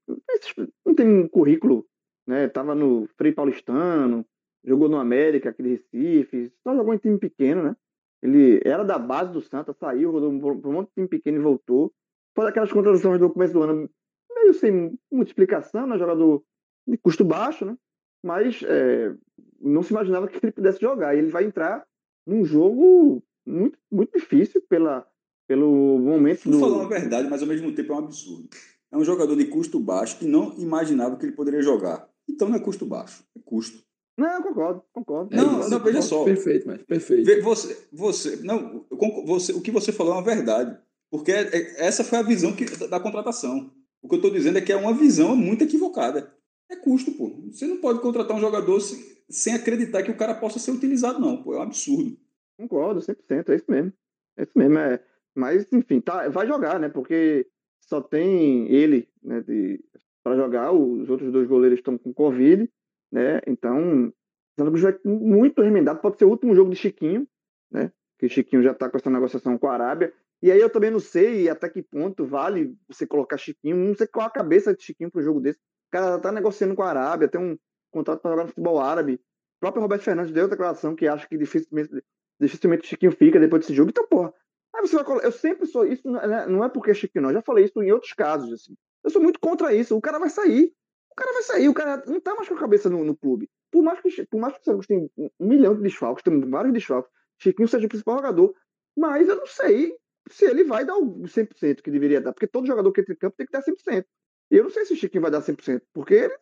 [0.86, 1.86] não tem um currículo,
[2.26, 2.48] né?
[2.48, 4.26] Tava no Frei Paulistano,
[4.64, 7.76] jogou no América, aquele Recife, só jogou em time pequeno, né?
[8.22, 11.42] Ele era da base do Santa, saiu, rodou para um monte de time pequeno e
[11.42, 11.92] voltou.
[12.36, 13.90] Foi daquelas contratações do começo do ano,
[14.34, 15.98] meio sem muita explicação, né?
[15.98, 16.44] Jogador
[16.88, 17.76] de custo baixo, né?
[18.24, 19.14] Mas é,
[19.60, 21.16] não se imaginava que ele pudesse jogar.
[21.16, 21.86] E ele vai entrar
[22.26, 25.06] num jogo muito, muito difícil pela,
[25.48, 26.50] pelo momento.
[26.50, 26.66] Não do...
[26.66, 28.50] falar a verdade, mas ao mesmo tempo é um absurdo.
[28.92, 32.10] É um jogador de custo baixo que não imaginava que ele poderia jogar.
[32.30, 33.84] Então não é custo baixo, é custo.
[34.18, 35.36] Não, concordo, concordo.
[35.36, 36.24] Não, é não, veja só.
[36.24, 37.42] Perfeito, mas perfeito.
[37.44, 38.86] Você, você, não,
[39.26, 40.78] você, o que você falou é uma verdade.
[41.10, 43.72] Porque é, é, essa foi a visão que, da, da contratação.
[44.02, 46.34] O que eu estou dizendo é que é uma visão muito equivocada.
[46.72, 47.30] É custo, pô.
[47.52, 51.44] Você não pode contratar um jogador sem, acreditar que o cara possa ser utilizado, não.
[51.44, 52.18] Pô, é um absurdo.
[52.58, 53.50] Concordo, 100%.
[53.50, 53.94] É isso mesmo.
[54.38, 54.78] É isso mesmo.
[54.78, 55.04] É...
[55.36, 56.88] Mas, enfim, tá, vai jogar, né?
[56.88, 57.46] Porque
[57.82, 59.84] só tem ele né, de,
[60.24, 60.72] para jogar.
[60.72, 62.70] Os outros dois goleiros estão com Covid,
[63.12, 63.42] né?
[63.46, 64.14] Então,
[64.58, 66.00] Santa Cruz vai muito remendado.
[66.00, 67.28] Pode ser o último jogo de Chiquinho,
[67.70, 67.92] né?
[68.18, 70.14] Que Chiquinho já está com essa negociação com a Arábia.
[70.42, 73.76] E aí eu também não sei até que ponto vale você colocar Chiquinho.
[73.76, 75.60] Não sei qual a cabeça de Chiquinho um jogo desse
[75.92, 77.58] cara tá negociando com a Arábia, tem um
[77.92, 79.16] contrato para jogar no futebol árabe.
[79.16, 82.04] O próprio Roberto Fernandes deu declaração que acha que dificilmente,
[82.40, 83.92] dificilmente Chiquinho fica depois desse jogo.
[83.92, 84.34] Então, porra,
[84.74, 85.86] aí você vai Eu sempre sou.
[85.86, 87.30] Isso não é, é porque é Chiquinho, não.
[87.30, 88.52] Eu já falei isso em outros casos.
[88.52, 88.76] Assim.
[89.04, 89.96] Eu sou muito contra isso.
[89.96, 90.74] O cara vai sair.
[91.12, 91.70] O cara vai sair.
[91.70, 93.50] O cara não tá mais com a cabeça no, no clube.
[93.72, 96.74] Por mais que, por mais que o Santos tenha um milhão de desfalques, tem vários
[96.74, 98.54] desfalques, Chiquinho seja o principal jogador.
[98.98, 99.96] Mas eu não sei
[100.30, 102.34] se ele vai dar o 100% que deveria dar.
[102.34, 104.06] Porque todo jogador que entra em campo tem que dar 100%.
[104.52, 106.38] Eu não sei se o Chiquinho vai dar 100%, porque ele,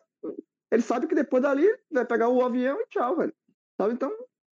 [0.72, 3.32] ele sabe que depois dali vai pegar o avião e tchau, velho.
[3.80, 3.94] Sabe?
[3.94, 4.12] Então,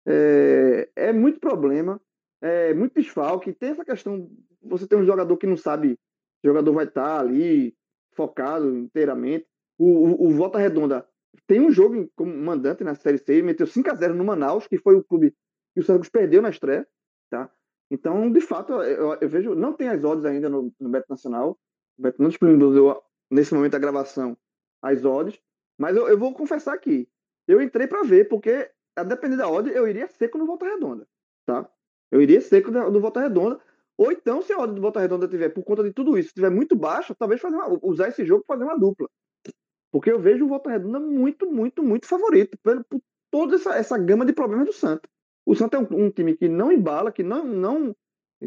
[0.08, 2.02] é, é muito problema,
[2.42, 3.54] é muito desfalque.
[3.54, 4.28] Tem essa questão,
[4.60, 6.00] você tem um jogador que não sabe,
[6.44, 7.78] o jogador vai estar ali
[8.16, 9.46] focado inteiramente.
[9.78, 11.08] O, o, o Volta Redonda
[11.46, 14.80] tem um jogo como mandante na Série C, meteu 5 a 0 no Manaus, que
[14.80, 15.34] foi o clube
[15.74, 16.88] que o Santos perdeu na estreia,
[17.30, 17.52] tá?
[17.90, 21.58] Então, de fato, eu, eu vejo, não tem as odds ainda no, no Beto Nacional.
[21.98, 24.38] O Beto não disponibilizou, nesse momento da gravação,
[24.82, 25.40] as odds.
[25.78, 27.10] Mas eu, eu vou confessar aqui.
[27.48, 31.08] Eu entrei para ver, porque, a depender da odd, eu iria seco no Volta Redonda,
[31.46, 31.70] tá?
[32.12, 33.60] Eu iria seco do Volta Redonda.
[33.98, 36.50] Ou então, se a odd do Volta Redonda tiver, por conta de tudo isso, estiver
[36.50, 39.10] muito baixa, talvez fazer uma, usar esse jogo para fazer uma dupla.
[39.92, 43.98] Porque eu vejo o Volta Redonda muito, muito, muito favorito por, por toda essa, essa
[43.98, 45.10] gama de problemas do Santos.
[45.46, 47.96] O Santos é um, um, time que não embala, que não, não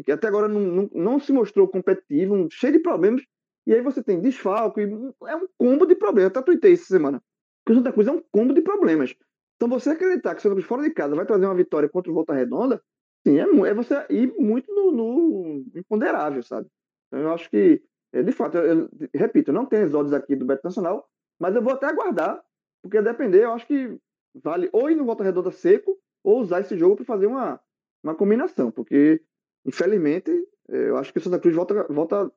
[0.03, 3.21] que até agora não, não, não, se mostrou competitivo, um, cheio de problemas.
[3.67, 6.31] E aí você tem desfalco, é um combo de problemas.
[6.33, 7.21] Eu até tuitei essa semana.
[7.65, 9.13] Que o Santa Cruz é um combo de problemas.
[9.57, 12.09] Então você acreditar que o Santa Cruz fora de casa vai trazer uma vitória contra
[12.09, 12.81] o Volta Redonda,
[13.27, 16.69] sim, é, é você ir muito no, no imponderável, sabe?
[17.07, 20.45] Então eu acho que, é, de fato, eu, eu, repito, não tem as aqui do
[20.45, 21.05] Beto Nacional,
[21.37, 22.41] mas eu vou até aguardar,
[22.81, 23.99] porque a depender, eu acho que
[24.41, 27.59] vale ou ir no Volta Redonda seco, ou usar esse jogo para fazer uma,
[28.01, 29.21] uma combinação, porque,
[29.65, 30.31] infelizmente,
[30.69, 32.31] é, eu acho que o Santa Cruz volta, volta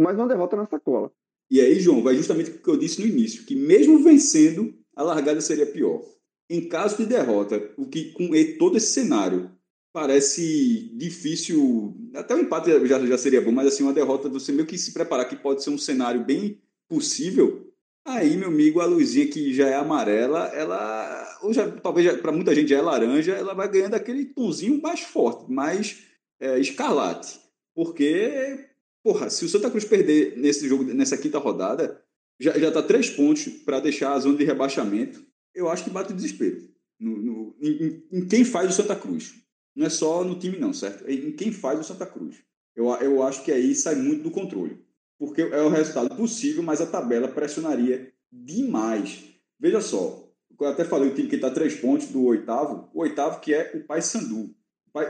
[0.00, 1.10] mais uma derrota na sacola.
[1.50, 5.02] E aí, João, vai justamente o que eu disse no início, que mesmo vencendo, a
[5.02, 6.02] largada seria pior.
[6.50, 9.50] Em caso de derrota, o que com todo esse cenário
[9.92, 14.66] parece difícil, até o empate já, já seria bom, mas assim, uma derrota, você meio
[14.66, 17.66] que se preparar que pode ser um cenário bem possível,
[18.06, 22.54] Aí, meu amigo, a luzinha que já é amarela, ela, ou já, talvez para muita
[22.54, 26.04] gente já é laranja, ela vai ganhando aquele tonzinho mais forte, mais
[26.38, 27.40] é, escarlate.
[27.74, 28.65] Porque,
[29.06, 32.02] porra, se o Santa Cruz perder nesse jogo, nessa quinta rodada,
[32.40, 35.24] já, já tá três pontos para deixar a zona de rebaixamento.
[35.54, 39.34] Eu acho que bate o desespero no, no em, em, quem faz o Santa Cruz.
[39.76, 41.08] Não é só no time, não, certo?
[41.08, 42.38] Em quem faz o Santa Cruz.
[42.74, 44.84] Eu, eu acho que aí sai muito do controle
[45.16, 49.24] porque é o resultado possível, mas a tabela pressionaria demais.
[49.56, 50.28] Veja só,
[50.60, 53.70] eu até falei o time que está três pontos do oitavo, o oitavo que é
[53.74, 54.54] o Paysandu.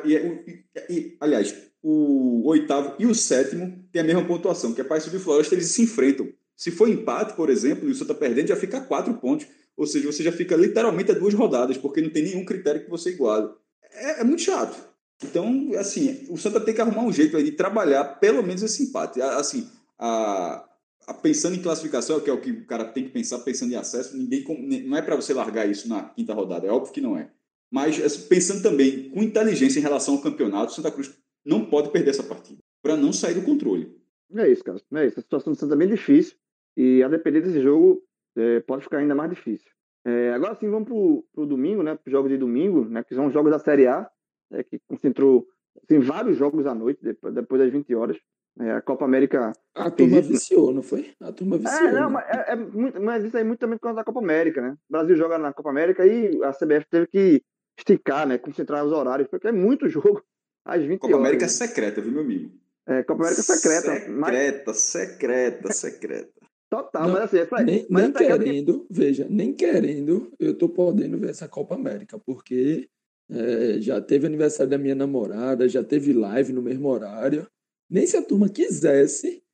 [0.04, 4.84] E, é, e, aliás, o oitavo e o sétimo têm a mesma pontuação, que é
[4.84, 6.28] Paysandu e Floresta, eles se enfrentam.
[6.56, 9.46] Se for empate, por exemplo, e o Santa perdendo, já fica quatro pontos.
[9.76, 12.90] Ou seja, você já fica literalmente a duas rodadas, porque não tem nenhum critério que
[12.90, 13.50] você iguale.
[13.92, 14.76] É, é muito chato.
[15.22, 19.20] Então, assim, o Santa tem que arrumar um jeito de trabalhar pelo menos esse empate.
[19.20, 20.66] Assim, a,
[21.06, 23.76] a, pensando em classificação, que é o que o cara tem que pensar, pensando em
[23.76, 24.44] acesso, ninguém
[24.86, 27.30] não é para você largar isso na quinta rodada, é óbvio que não é.
[27.70, 32.10] Mas assim, pensando também com inteligência em relação ao campeonato, Santa Cruz não pode perder
[32.10, 33.94] essa partida, para não sair do controle.
[34.34, 34.80] É isso, cara.
[34.94, 35.18] É isso.
[35.20, 36.36] A situação do Santa é bem difícil
[36.76, 38.02] e a depender desse jogo
[38.36, 39.70] é, pode ficar ainda mais difícil.
[40.04, 41.96] É, agora sim, vamos para o domingo, né?
[41.96, 43.02] Para jogo de domingo, né?
[43.02, 44.08] Que são jogos da Série A,
[44.50, 45.46] né, que concentrou
[45.82, 48.16] assim, vários jogos à noite, depois, depois das 20 horas.
[48.58, 49.52] É, a Copa América.
[49.74, 50.30] A turma isso.
[50.30, 51.12] viciou, não foi?
[51.20, 51.88] A turma é, viciou.
[51.88, 52.14] É, não, né?
[52.14, 54.76] mas, é, é muito, mas, isso aí muito também por causa da Copa América, né?
[54.88, 57.42] O Brasil joga na Copa América e a CBF teve que
[57.76, 58.38] esticar, né?
[58.38, 60.22] Concentrar os horários, porque é muito jogo
[60.64, 61.26] às 20 Copa horas.
[61.26, 62.52] América é secreta, viu, meu amigo?
[62.86, 63.94] É, Copa América secreta.
[63.94, 64.78] Secreta, mas...
[64.78, 66.36] secreta, secreta.
[66.68, 68.86] Total, não, mas assim, é nem, mas nem querendo, que...
[68.90, 72.88] veja, nem querendo, eu tô podendo ver essa Copa América, porque
[73.30, 77.46] é, já teve aniversário da minha namorada, já teve live no mesmo horário.
[77.88, 79.44] Nem se a turma quisesse,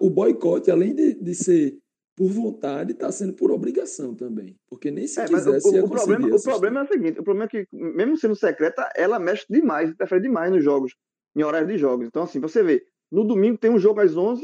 [0.00, 1.78] o boicote, além de, de ser
[2.18, 4.56] por vontade, está sendo por obrigação também.
[4.68, 5.68] Porque nem se é, quisesse.
[5.68, 8.90] O, o, problema, o problema é o seguinte: o problema é que, mesmo sendo secreta,
[8.96, 10.96] ela mexe demais, interfere demais nos jogos,
[11.36, 12.08] em horários de jogos.
[12.08, 14.42] Então, assim, você vê, no domingo tem um jogo às 11,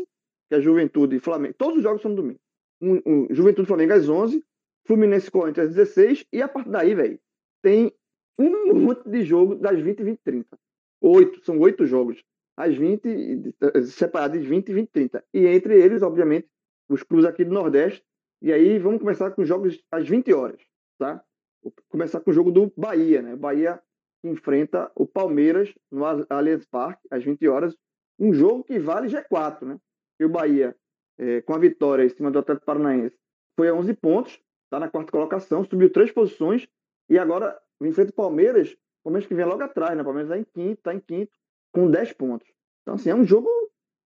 [0.48, 1.56] que é Juventude e Flamengo.
[1.58, 2.38] Todos os jogos são no domingo.
[2.80, 4.40] Um, um, Juventude e Flamengo às 11,
[4.86, 7.18] Fluminense Corinthians às 16, e a partir daí, velho,
[7.60, 7.92] tem
[8.38, 10.58] um monte de jogo das 20 e 20 e 30.
[11.00, 12.22] Oito, são oito jogos
[12.56, 13.52] às 20,
[13.86, 15.24] separados de 20 e 20 e 30.
[15.34, 16.48] E entre eles, obviamente,
[16.88, 18.04] os clubes aqui do Nordeste.
[18.42, 20.60] E aí vamos começar com jogos às 20 horas,
[20.98, 21.22] tá?
[21.62, 23.36] Vou começar com o jogo do Bahia, né?
[23.36, 23.80] Bahia
[24.22, 27.76] enfrenta o Palmeiras no Allianz Parque às 20 horas.
[28.18, 29.78] Um jogo que vale G4, né?
[30.18, 30.76] E o Bahia,
[31.18, 33.16] é, com a vitória em cima do Atlético Paranaense,
[33.56, 36.68] foi a 11 pontos, está na quarta colocação, subiu três posições
[37.08, 38.72] e agora enfrenta o Palmeiras.
[38.72, 40.02] O Palmeiras que vem logo atrás, né?
[40.02, 41.32] O Palmeiras está em quinto, está em quinto
[41.72, 42.48] com 10 pontos.
[42.82, 43.48] Então, assim, é um jogo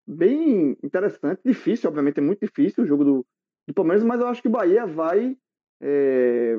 [0.08, 3.26] bem interessante, difícil, obviamente, é muito difícil o jogo do,
[3.66, 5.36] do Palmeiras, mas eu acho que o Bahia vai,
[5.80, 6.58] é,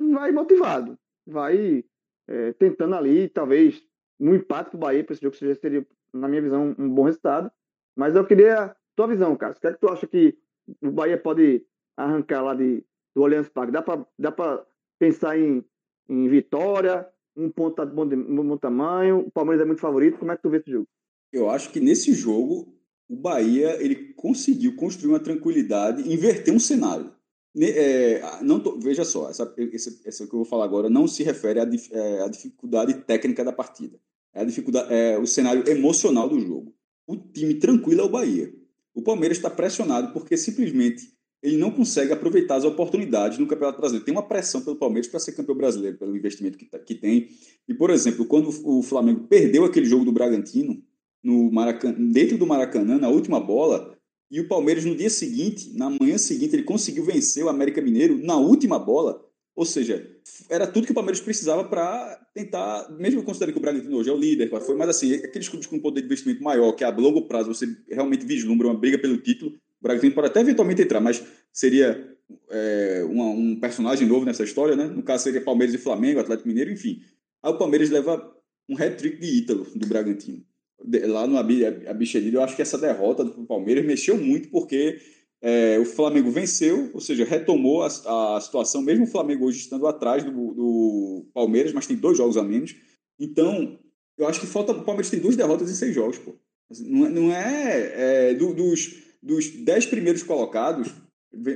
[0.00, 1.84] vai motivado, vai
[2.26, 3.80] é, tentando ali, talvez,
[4.18, 7.04] um empate para o Bahia para esse jogo seria, seria, na minha visão, um bom
[7.04, 7.50] resultado.
[7.96, 9.52] Mas eu queria tua visão, cara.
[9.52, 10.36] O que é que tu acha que
[10.82, 11.64] o Bahia pode
[11.96, 12.84] arrancar lá de,
[13.14, 13.72] do Allianz Parque?
[13.72, 14.66] Dá para dá
[14.98, 15.64] pensar em,
[16.08, 20.18] em vitória, um ponto tá de bom, de bom tamanho, o Palmeiras é muito favorito.
[20.18, 20.88] Como é que tu vê esse jogo?
[21.32, 22.77] Eu acho que nesse jogo
[23.08, 27.12] o Bahia ele conseguiu construir uma tranquilidade, inverter um cenário.
[27.60, 31.22] É, não tô, veja só, essa, essa, essa que eu vou falar agora não se
[31.22, 33.98] refere à, é, à dificuldade técnica da partida.
[34.34, 36.74] É, a dificuldade, é o cenário emocional do jogo.
[37.06, 38.52] O time tranquilo é o Bahia.
[38.94, 44.04] O Palmeiras está pressionado porque simplesmente ele não consegue aproveitar as oportunidades no Campeonato Brasileiro.
[44.04, 47.28] Tem uma pressão pelo Palmeiras para ser campeão brasileiro, pelo investimento que, tá, que tem.
[47.66, 50.82] E, por exemplo, quando o Flamengo perdeu aquele jogo do Bragantino,
[51.28, 53.94] no Maracanã, dentro do Maracanã, na última bola,
[54.30, 58.18] e o Palmeiras no dia seguinte, na manhã seguinte, ele conseguiu vencer o América Mineiro
[58.18, 59.22] na última bola.
[59.54, 60.08] Ou seja,
[60.48, 64.12] era tudo que o Palmeiras precisava para tentar, mesmo considerando que o Bragantino hoje é
[64.12, 66.90] o líder, foi, mas assim, aqueles clubes com um poder de investimento maior, que a
[66.90, 71.00] longo prazo você realmente vislumbra uma briga pelo título, o Bragantino pode até eventualmente entrar,
[71.00, 72.16] mas seria
[72.50, 74.84] é, uma, um personagem novo nessa história, né?
[74.84, 77.02] No caso seria Palmeiras e Flamengo, Atlético Mineiro, enfim.
[77.42, 78.34] Aí o Palmeiras leva
[78.68, 80.42] um hat-trick de Ítalo, do Bragantino.
[81.06, 84.98] Lá no Abichedilho, eu acho que essa derrota do Palmeiras mexeu muito, porque
[85.42, 87.86] é, o Flamengo venceu, ou seja, retomou a,
[88.36, 92.36] a, situação, mesmo o Flamengo hoje estando atrás do, do, Palmeiras, mas tem dois jogos
[92.36, 92.74] a menos.
[93.18, 93.78] Então,
[94.16, 94.72] eu acho que falta.
[94.72, 96.34] O Palmeiras tem duas derrotas em seis jogos, pô.
[96.80, 100.88] Não, é, não é, é do, dos dos dez primeiros colocados,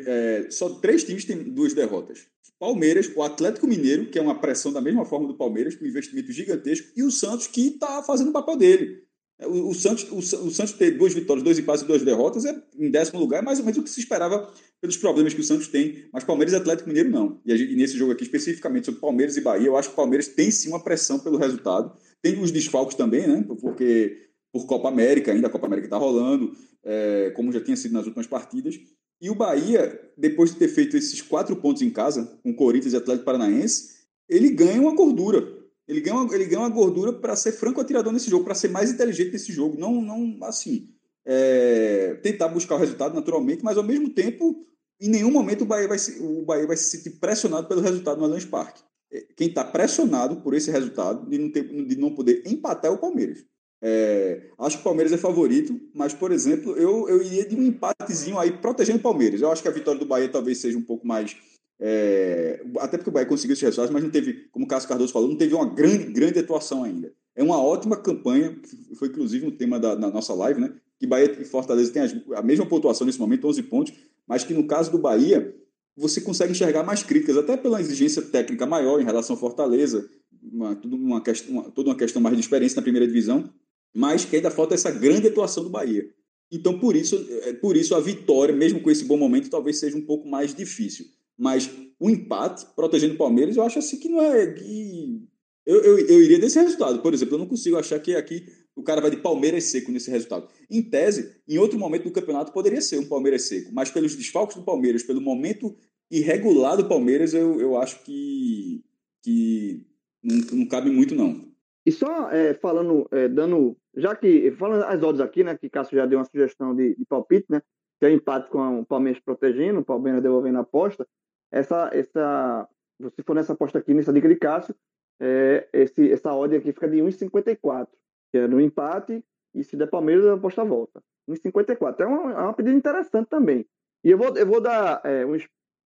[0.06, 2.26] é, só três times têm duas derrotas.
[2.58, 5.88] Palmeiras, o Atlético Mineiro, que é uma pressão da mesma forma do Palmeiras, com um
[5.88, 9.02] investimento gigantesco, e o Santos, que está fazendo o papel dele.
[9.46, 12.62] O, o Santos, o, o, Santos ter duas vitórias, dois empates e duas derrotas, é,
[12.78, 15.44] em décimo lugar, é mais ou menos o que se esperava pelos problemas que o
[15.44, 17.40] Santos tem, mas Palmeiras e Atlético Mineiro não.
[17.44, 19.96] E, gente, e nesse jogo aqui, especificamente sobre Palmeiras e Bahia, eu acho que o
[19.96, 21.92] Palmeiras tem sim uma pressão pelo resultado.
[22.20, 23.44] Tem os desfalques também, né?
[23.60, 24.16] Porque
[24.52, 26.52] por Copa América, ainda a Copa América está rolando,
[26.84, 28.78] é, como já tinha sido nas últimas partidas.
[29.20, 32.96] E o Bahia, depois de ter feito esses quatro pontos em casa, com Corinthians e
[32.96, 33.92] Atlético Paranaense,
[34.28, 35.61] ele ganha uma gordura.
[35.92, 38.68] Ele ganha uma, ele ganha uma gordura para ser franco atirador nesse jogo, para ser
[38.68, 39.78] mais inteligente nesse jogo.
[39.78, 40.88] Não, não assim,
[41.24, 44.64] é, tentar buscar o resultado naturalmente, mas ao mesmo tempo,
[45.00, 48.18] em nenhum momento o Bahia vai se, o Bahia vai se sentir pressionado pelo resultado
[48.18, 48.82] no Allianz Parque.
[49.12, 52.94] É, quem está pressionado por esse resultado, de não, ter, de não poder empatar, é
[52.94, 53.44] o Palmeiras.
[53.84, 57.62] É, acho que o Palmeiras é favorito, mas, por exemplo, eu, eu iria de um
[57.62, 59.40] empatezinho aí protegendo o Palmeiras.
[59.40, 61.36] Eu acho que a vitória do Bahia talvez seja um pouco mais.
[61.80, 65.12] É, até porque o Bahia conseguiu esses resultados, mas não teve, como o Cássio Cardoso
[65.12, 67.12] falou, não teve uma grande, grande atuação ainda.
[67.34, 68.56] É uma ótima campanha,
[68.96, 70.72] foi inclusive um tema da, nossa live, né?
[70.98, 72.02] Que Bahia e Fortaleza têm
[72.34, 73.94] a mesma pontuação nesse momento, 11 pontos,
[74.26, 75.54] mas que no caso do Bahia,
[75.96, 80.08] você consegue enxergar mais críticas, até pela exigência técnica maior em relação à Fortaleza,
[80.42, 83.50] uma, tudo uma questão, uma, toda uma questão mais de experiência na primeira divisão,
[83.94, 86.08] mas que ainda falta essa grande atuação do Bahia.
[86.50, 89.96] Então, por isso, é, por isso a vitória, mesmo com esse bom momento, talvez seja
[89.96, 91.06] um pouco mais difícil.
[91.38, 94.52] Mas o empate, protegendo o Palmeiras, eu acho assim que não é.
[94.52, 95.22] Que...
[95.64, 97.00] Eu, eu, eu iria desse resultado.
[97.00, 100.10] Por exemplo, eu não consigo achar que aqui o cara vai de Palmeiras seco nesse
[100.10, 100.48] resultado.
[100.70, 104.56] Em tese, em outro momento do campeonato poderia ser um Palmeiras seco, mas pelos desfalques
[104.56, 105.76] do Palmeiras, pelo momento
[106.10, 108.84] irregular do Palmeiras, eu, eu acho que,
[109.22, 109.86] que
[110.22, 111.52] não, não cabe muito, não.
[111.84, 115.96] E só é, falando, é, dando, já que, falando as odds aqui, né, que Cássio
[115.96, 117.60] já deu uma sugestão de, de palpite, né,
[118.02, 121.06] que é empate com o Palmeiras protegendo, o Palmeiras devolvendo a aposta,
[121.52, 122.68] essa, essa,
[123.14, 124.74] se for nessa aposta aqui, nessa dica de Cássio,
[125.20, 127.86] é, esse, essa odd aqui fica de 1,54,
[128.32, 131.00] que é no empate, e se der Palmeiras, a aposta volta.
[131.30, 132.00] 1,54.
[132.00, 133.64] É uma, é uma pedida interessante também.
[134.02, 135.38] E eu vou, eu vou dar, é, um,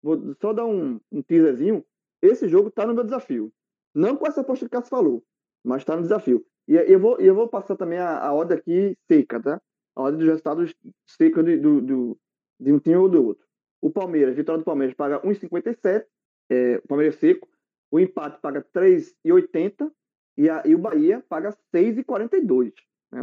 [0.02, 1.84] vou só dar um, um teaserzinho,
[2.22, 3.52] esse jogo está no meu desafio.
[3.94, 5.22] Não com essa aposta que o Cássio falou,
[5.62, 6.42] mas está no desafio.
[6.66, 9.60] E eu vou, eu vou passar também a, a ordem aqui seca, tá?
[9.96, 10.74] A ordem dos resultados
[11.06, 12.18] seca de, do, do,
[12.60, 13.46] de um time ou do outro.
[13.80, 16.04] O Palmeiras, vitória do Palmeiras, paga 1,57,
[16.50, 17.48] é, o Palmeiras seco.
[17.90, 19.90] O empate paga 3,80
[20.36, 22.72] e, e o Bahia paga 6,42.
[23.12, 23.22] Né?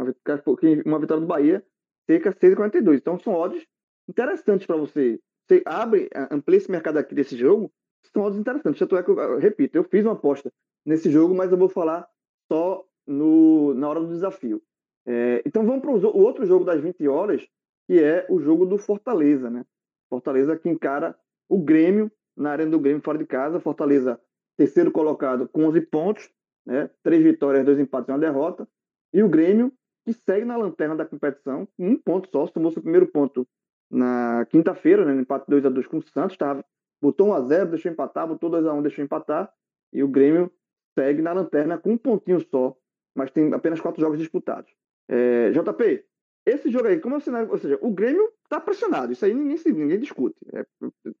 [0.84, 1.64] Uma vitória do Bahia
[2.06, 2.96] seca 6,42.
[2.96, 3.64] Então são odds
[4.08, 5.20] interessantes para você.
[5.46, 7.70] Você abre, amplia esse mercado aqui desse jogo,
[8.12, 8.78] são odds interessantes.
[8.78, 10.52] Tanto é que, eu, repito, eu fiz uma aposta
[10.84, 12.06] nesse jogo, mas eu vou falar
[12.50, 14.62] só no, na hora do desafio.
[15.06, 17.46] É, então vamos para o outro jogo das 20 horas,
[17.86, 19.64] que é o jogo do Fortaleza, né?
[20.08, 21.16] Fortaleza que encara
[21.48, 23.60] o Grêmio na arena do Grêmio fora de casa.
[23.60, 24.20] Fortaleza,
[24.56, 26.30] terceiro colocado com 11 pontos,
[26.66, 26.90] né?
[27.02, 28.66] Três vitórias, dois empates e uma derrota.
[29.12, 29.72] E o Grêmio,
[30.04, 33.46] que segue na lanterna da competição, com um ponto só, tomou seu primeiro ponto
[33.90, 35.12] na quinta-feira, né?
[35.12, 36.64] No empate 2 a 2 com o Santos, tava,
[37.00, 39.52] botou 1 a 0 deixou empatar, botou 2 a 1 deixou empatar.
[39.92, 40.50] E o Grêmio
[40.98, 42.76] segue na lanterna com um pontinho só,
[43.14, 44.72] mas tem apenas quatro jogos disputados.
[45.08, 46.04] É, JP,
[46.46, 47.50] esse jogo aí, como é o cenário?
[47.50, 50.36] Ou seja, o Grêmio está pressionado, isso aí ninguém, ninguém discute.
[50.52, 50.64] É,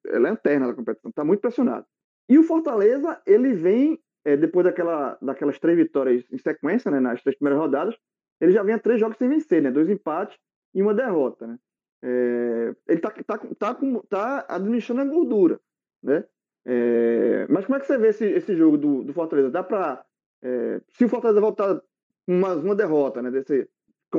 [0.08, 1.86] é lanterna da competição, está muito pressionado.
[2.28, 7.22] E o Fortaleza, ele vem é, depois daquela, daquelas três vitórias em sequência, né, nas
[7.22, 7.94] três primeiras rodadas,
[8.40, 9.70] ele já vinha três jogos sem vencer, né?
[9.70, 10.38] Dois empates
[10.74, 11.58] e uma derrota, né?
[12.02, 13.78] É, ele tá, tá, tá,
[14.08, 15.60] tá administrando a gordura,
[16.02, 16.24] né?
[16.66, 19.50] É, mas como é que você vê esse, esse jogo do, do Fortaleza?
[19.50, 20.04] Dá para
[20.42, 21.80] é, se o Fortaleza voltar
[22.26, 23.30] uma, uma derrota, né?
[23.30, 23.68] Desse,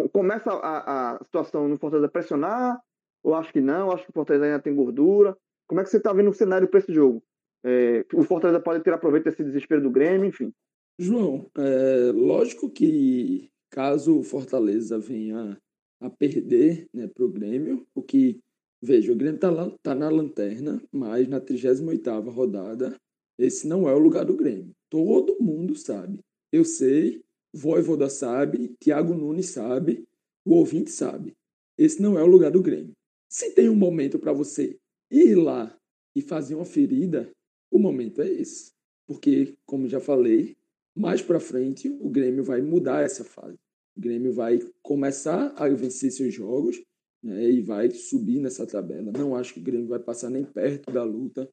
[0.10, 2.80] começa a, a situação no Fortaleza pressionar,
[3.24, 5.36] ou acho que não, acho que o Fortaleza ainda tem gordura.
[5.68, 7.24] Como é que você está vendo o cenário para esse jogo?
[7.64, 10.54] É, o Fortaleza pode ter aproveito desse desespero do Grêmio, enfim.
[11.00, 15.58] João, é, lógico que caso o Fortaleza venha
[16.00, 18.39] a perder né, para o Grêmio, o que,
[18.82, 19.50] veja, o Grêmio está
[19.82, 22.96] tá na lanterna, mas na 38ª rodada,
[23.38, 24.72] esse não é o lugar do Grêmio.
[24.89, 26.20] Todo mundo sabe.
[26.52, 27.22] Eu sei,
[27.56, 30.06] Voivoda sabe, Thiago Nunes sabe,
[30.43, 31.34] o ouvinte sabe.
[31.78, 32.91] Esse não é o lugar do Grêmio.
[33.30, 34.78] Se tem um momento para você
[35.10, 35.74] ir lá
[36.14, 37.32] e fazer uma ferida,
[37.72, 38.74] o momento é esse.
[39.08, 40.58] Porque, como já falei,
[40.93, 43.58] mais para frente o Grêmio vai mudar essa fase.
[43.95, 46.84] O Grêmio vai começar a vencer seus jogos
[47.24, 49.14] né, e vai subir nessa tabela.
[49.14, 51.49] Não acho que o Grêmio vai passar nem perto da luta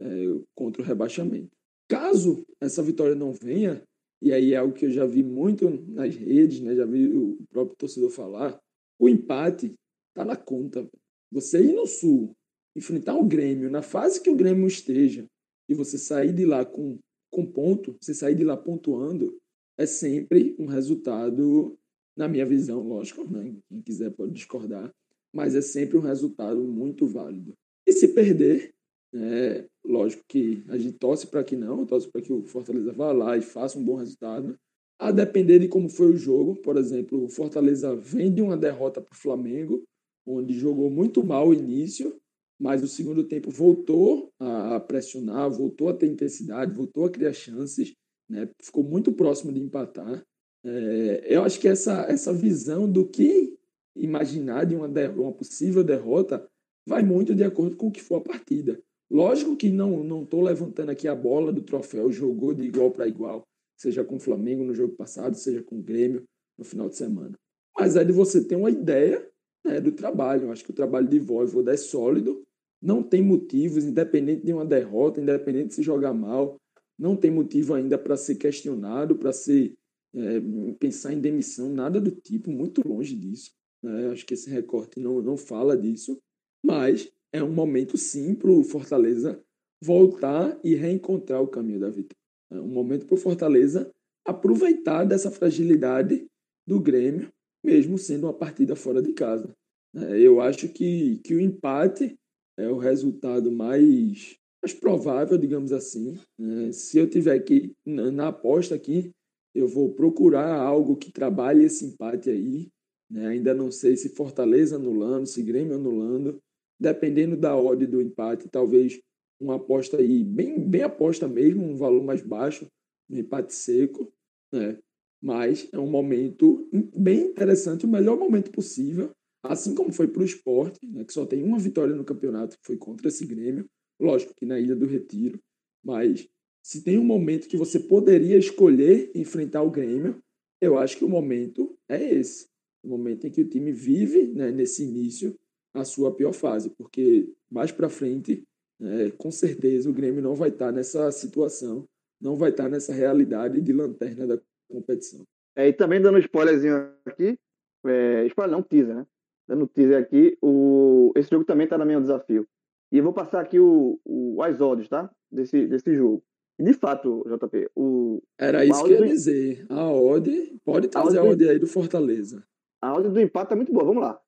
[0.00, 1.50] é, contra o rebaixamento.
[1.88, 3.82] Caso essa vitória não venha,
[4.22, 7.38] e aí é algo que eu já vi muito nas redes, né, já vi o
[7.50, 8.58] próprio torcedor falar,
[8.98, 9.74] o empate
[10.08, 10.88] está na conta.
[11.30, 12.34] Você ir no Sul,
[12.76, 15.26] enfrentar o Grêmio na fase que o Grêmio esteja,
[15.68, 16.98] e você sair de lá com,
[17.30, 19.36] com ponto, você sair de lá pontuando,
[19.78, 21.76] é sempre um resultado,
[22.16, 23.54] na minha visão, lógico, né?
[23.68, 24.92] quem quiser pode discordar,
[25.32, 27.54] mas é sempre um resultado muito válido.
[27.86, 28.73] E se perder,
[29.14, 33.12] é, lógico que a gente torce para que não, torce para que o Fortaleza vá
[33.12, 34.58] lá e faça um bom resultado.
[34.98, 39.00] A depender de como foi o jogo, por exemplo, o Fortaleza vem de uma derrota
[39.00, 39.84] para o Flamengo,
[40.26, 42.16] onde jogou muito mal o início,
[42.58, 47.92] mas o segundo tempo voltou a pressionar, voltou a ter intensidade, voltou a criar chances,
[48.28, 48.48] né?
[48.62, 50.24] ficou muito próximo de empatar.
[50.64, 53.56] É, eu acho que essa, essa visão do que
[53.94, 56.48] imaginar de uma, uma possível derrota
[56.86, 58.80] vai muito de acordo com o que for a partida.
[59.14, 63.46] Lógico que não estou levantando aqui a bola do troféu, jogou de igual para igual,
[63.76, 66.24] seja com o Flamengo no jogo passado, seja com o Grêmio
[66.58, 67.38] no final de semana.
[67.78, 69.24] Mas é de você ter uma ideia
[69.64, 70.42] né, do trabalho.
[70.42, 72.42] Eu acho que o trabalho de Voivoda é sólido,
[72.82, 76.56] não tem motivos, independente de uma derrota, independente de se jogar mal,
[76.98, 79.74] não tem motivo ainda para ser questionado, para ser
[80.12, 80.40] é,
[80.80, 83.52] pensar em demissão, nada do tipo, muito longe disso.
[83.80, 84.08] Né?
[84.08, 86.18] Acho que esse recorte não, não fala disso,
[86.60, 89.42] mas é um momento sim para o Fortaleza
[89.82, 92.16] voltar e reencontrar o caminho da vitória.
[92.50, 93.90] É um momento para o Fortaleza
[94.24, 96.26] aproveitar dessa fragilidade
[96.66, 97.28] do Grêmio
[97.64, 99.50] mesmo sendo uma partida fora de casa.
[99.96, 102.14] É, eu acho que, que o empate
[102.58, 106.18] é o resultado mais, mais provável, digamos assim.
[106.38, 106.70] Né?
[106.72, 109.10] Se eu tiver que, na, na, aposta aqui,
[109.54, 112.68] eu vou procurar algo que trabalhe esse empate aí.
[113.10, 113.28] Né?
[113.28, 116.38] Ainda não sei se Fortaleza anulando, se Grêmio anulando.
[116.78, 119.00] Dependendo da ordem do empate, talvez
[119.40, 122.66] uma aposta aí, bem, bem aposta mesmo, um valor mais baixo,
[123.10, 124.12] um empate seco.
[124.52, 124.78] Né?
[125.24, 129.10] mas é um momento bem interessante, o melhor momento possível,
[129.42, 132.66] assim como foi para o esporte, né, que só tem uma vitória no campeonato, que
[132.66, 133.64] foi contra esse Grêmio,
[133.98, 135.40] lógico que na Ilha do Retiro,
[135.82, 136.28] mas
[136.62, 140.22] se tem um momento que você poderia escolher enfrentar o Grêmio,
[140.60, 142.46] eu acho que o momento é esse,
[142.82, 145.34] o momento em que o time vive né, nesse início
[145.74, 148.44] a sua pior fase, porque mais para frente,
[148.80, 151.86] é, com certeza o Grêmio não vai estar tá nessa situação,
[152.20, 155.24] não vai estar tá nessa realidade de lanterna da competição.
[155.56, 157.38] É, e também dando um spoilerzinho aqui,
[157.84, 159.06] é, spoiler não, teaser, né?
[159.46, 162.46] Dando teaser aqui, o, esse jogo também está no meu desafio.
[162.90, 165.10] E eu vou passar aqui o, o, as odds, tá?
[165.30, 166.22] Desse, desse jogo.
[166.58, 168.22] De fato, JP, o.
[168.38, 169.66] Era isso que eu ia dizer.
[169.68, 172.44] A odd, pode trazer a odd, a odd aí do Fortaleza.
[172.80, 173.84] A odd do empate tá muito boa.
[173.84, 174.20] Vamos lá.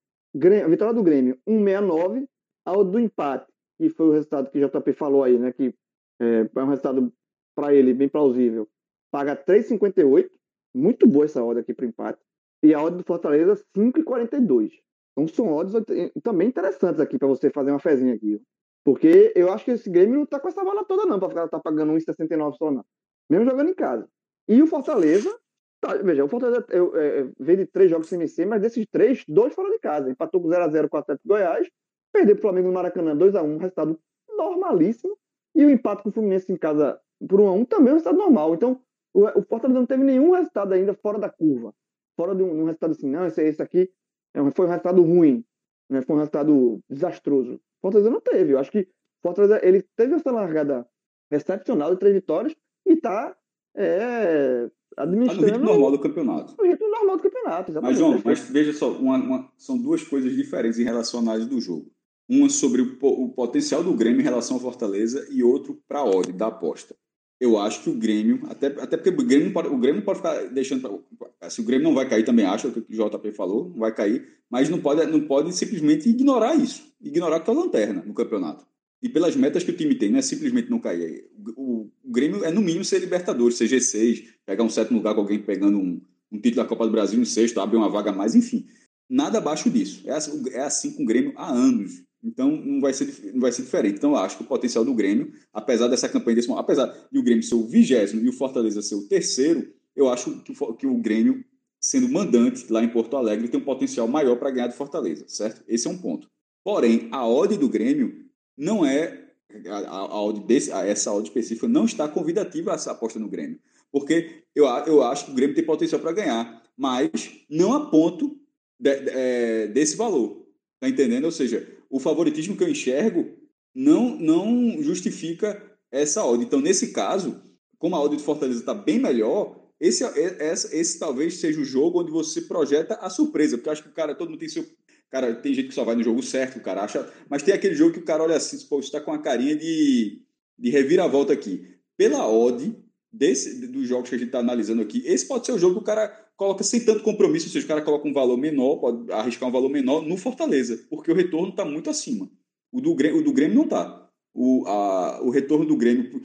[0.65, 2.27] A vitória do Grêmio, 1,69.
[2.65, 3.47] A odd do empate,
[3.79, 5.53] que foi o resultado que o JP falou aí, né?
[5.53, 5.75] Que
[6.21, 7.13] é, é um resultado
[7.55, 8.69] para ele bem plausível
[9.17, 10.29] paga 3,58.
[10.75, 12.21] Muito boa essa odd aqui para empate.
[12.63, 14.73] E a odd do Fortaleza, 5,42.
[15.13, 15.75] Então são odds
[16.23, 18.41] também interessantes aqui para você fazer uma fezinha aqui.
[18.85, 21.49] Porque eu acho que esse Grêmio não tá com essa bola toda, não, para ficar
[21.49, 22.85] tá pagando 1,69 só, não.
[23.31, 24.07] Mesmo jogando em casa.
[24.47, 25.35] E o Fortaleza,
[25.81, 29.25] tá, veja, o Fortaleza eu, é, veio de três jogos sem vencer, mas desses três,
[29.29, 30.11] dois fora de casa.
[30.11, 31.69] Empatou com 0x0 com o Atlético Goiás,
[32.13, 34.01] perdeu pro Flamengo no Maracanã 2x1, resultado
[34.37, 35.17] normalíssimo.
[35.55, 38.55] E o empate com o Fluminense em casa por 1x1 também é um resultado normal.
[38.55, 38.81] Então,
[39.15, 41.75] o, Fortaleza não teve nenhum resultado ainda fora da curva.
[42.17, 43.91] Fora de um, um resultado assim, não, esse, esse aqui
[44.35, 45.45] é foi um resultado ruim,
[45.89, 46.03] né?
[46.03, 47.55] foi um resultado desastroso.
[47.55, 48.53] O Fortaleza não teve.
[48.53, 48.89] Eu acho que o
[49.23, 50.87] Fortaleza ele teve essa largada
[51.31, 52.55] excepcional de três vitórias
[52.87, 53.35] e está
[53.77, 55.43] é administrando...
[55.43, 56.55] No ritmo normal do campeonato.
[56.59, 57.83] No ritmo normal do campeonato, exatamente.
[57.83, 61.49] Mas, João, mas veja só, uma, uma, são duas coisas diferentes em relação à análise
[61.49, 61.91] do jogo.
[62.29, 66.05] Uma sobre o, o potencial do Grêmio em relação ao Fortaleza e outro para a
[66.05, 66.97] odd da aposta.
[67.39, 70.47] Eu acho que o Grêmio, até, até porque o Grêmio, pode, o Grêmio pode ficar
[70.47, 71.05] deixando.
[71.19, 73.69] Pra, assim, o Grêmio não vai cair também, acho, é o que o JP falou,
[73.69, 76.91] não vai cair, mas não pode, não pode simplesmente ignorar isso.
[77.01, 78.67] Ignorar que é a lanterna no campeonato.
[79.03, 81.29] E pelas metas que o time tem, não é simplesmente não cair.
[81.57, 85.21] O, o Grêmio é no mínimo ser Libertadores, ser G6, pegar um sétimo lugar com
[85.21, 86.01] alguém pegando um,
[86.33, 88.67] um título da Copa do Brasil em sexto, abrir uma vaga a mais, enfim.
[89.09, 90.03] Nada abaixo disso.
[90.07, 92.03] É assim, é assim com o Grêmio há anos.
[92.25, 93.97] Então não vai ser, não vai ser diferente.
[93.97, 97.23] Então eu acho que o potencial do Grêmio, apesar dessa campanha desse apesar de o
[97.23, 100.87] Grêmio ser o vigésimo e o Fortaleza ser o terceiro, eu acho que o, que
[100.87, 101.45] o Grêmio,
[101.81, 105.63] sendo mandante lá em Porto Alegre, tem um potencial maior para ganhar do Fortaleza, certo?
[105.69, 106.29] Esse é um ponto.
[106.65, 108.26] Porém, a odd do Grêmio
[108.57, 109.27] não é
[109.67, 113.59] a, a desse, a essa odd específica não está convidativa essa aposta no Grêmio,
[113.91, 117.11] porque eu, eu acho que o Grêmio tem potencial para ganhar, mas
[117.49, 118.39] não a ponto
[118.79, 120.47] de, de, é, desse valor,
[120.81, 121.25] tá entendendo?
[121.25, 123.31] Ou seja, o favoritismo que eu enxergo
[123.75, 126.45] não, não justifica essa odd.
[126.45, 127.41] Então, nesse caso,
[127.79, 132.01] como a odd do Fortaleza está bem melhor, esse, esse, esse, talvez seja o jogo
[132.01, 134.65] onde você projeta a surpresa, porque acho que o cara, todo mundo tem seu.
[135.11, 137.11] Cara, tem gente que só vai no jogo certo, o cara acha.
[137.29, 140.23] Mas tem aquele jogo que o cara olha assim, pô, está com a carinha de,
[140.59, 141.77] de reviravolta aqui.
[141.97, 142.77] Pela odd
[143.13, 145.81] desse, dos jogos que a gente está analisando aqui, esse pode ser o jogo que
[145.81, 149.11] o cara coloca sem tanto compromisso, ou seja, o cara coloca um valor menor, pode
[149.11, 152.31] arriscar um valor menor no Fortaleza, porque o retorno está muito acima.
[152.71, 154.07] O do Grêmio, o do Grêmio não está.
[154.35, 156.21] O, a, o retorno do Grêmio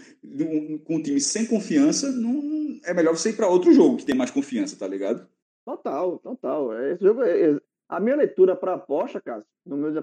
[0.84, 4.16] com um time sem confiança, não, é melhor você ir para outro jogo que tem
[4.16, 5.26] mais confiança, tá ligado?
[5.64, 6.74] Total, total.
[6.92, 7.60] Esse jogo, é, é
[7.92, 9.46] a minha leitura para a aposta, cara,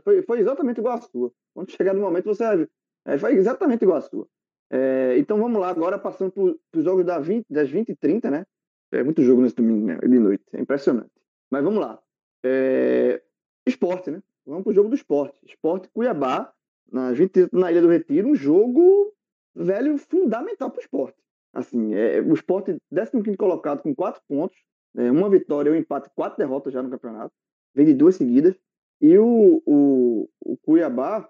[0.04, 1.32] foi, foi exatamente igual a sua.
[1.54, 2.70] Quando chegar no momento, você vai ver.
[3.06, 4.28] É, foi exatamente igual a sua.
[4.70, 8.30] É, então vamos lá, agora passando para os jogos da 20, das 20 e 30,
[8.30, 8.44] né?
[8.92, 9.98] É muito jogo nesse domingo né?
[10.02, 11.10] de noite, é impressionante.
[11.50, 11.98] Mas vamos lá.
[12.44, 13.22] É...
[13.66, 14.22] Esporte, né?
[14.44, 15.38] Vamos para o jogo do esporte.
[15.46, 16.52] Esporte Cuiabá,
[16.92, 19.14] na, gente, na Ilha do Retiro, um jogo,
[19.54, 21.16] velho, fundamental para o esporte.
[21.54, 24.58] Assim, é, o esporte, 15 colocado com quatro pontos,
[24.94, 27.32] é, uma vitória, um empate, quatro derrotas já no campeonato,
[27.74, 28.58] vem de duas seguidas.
[29.00, 31.28] E o, o, o Cuiabá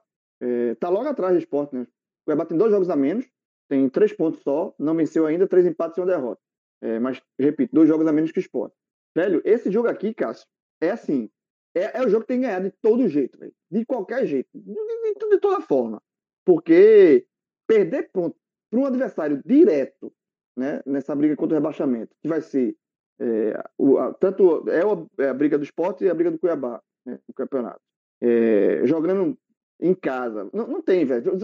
[0.72, 1.82] está é, logo atrás do esporte, né?
[1.82, 3.26] O Cuiabá tem dois jogos a menos,
[3.68, 6.40] tem três pontos só, não venceu ainda, três empates e uma derrota.
[6.80, 8.74] É, mas, repito, dois jogos a menos que o esporte.
[9.14, 10.46] Velho, esse jogo aqui, Cássio,
[10.80, 11.30] é assim.
[11.74, 13.52] É, é o jogo que tem que ganhar de todo jeito, velho.
[13.70, 14.48] De qualquer jeito.
[14.54, 16.02] De, de, de toda forma.
[16.44, 17.26] Porque
[17.66, 18.36] perder ponto
[18.70, 20.12] para um adversário direto
[20.56, 22.76] né, nessa briga contra o rebaixamento, que vai ser
[23.20, 26.38] é, o, a, tanto é a, é a, briga do esporte e a briga do
[26.38, 27.80] Cuiabá né, no campeonato.
[28.20, 29.36] É, jogando
[29.80, 30.48] em casa.
[30.52, 31.38] Não, não tem, velho.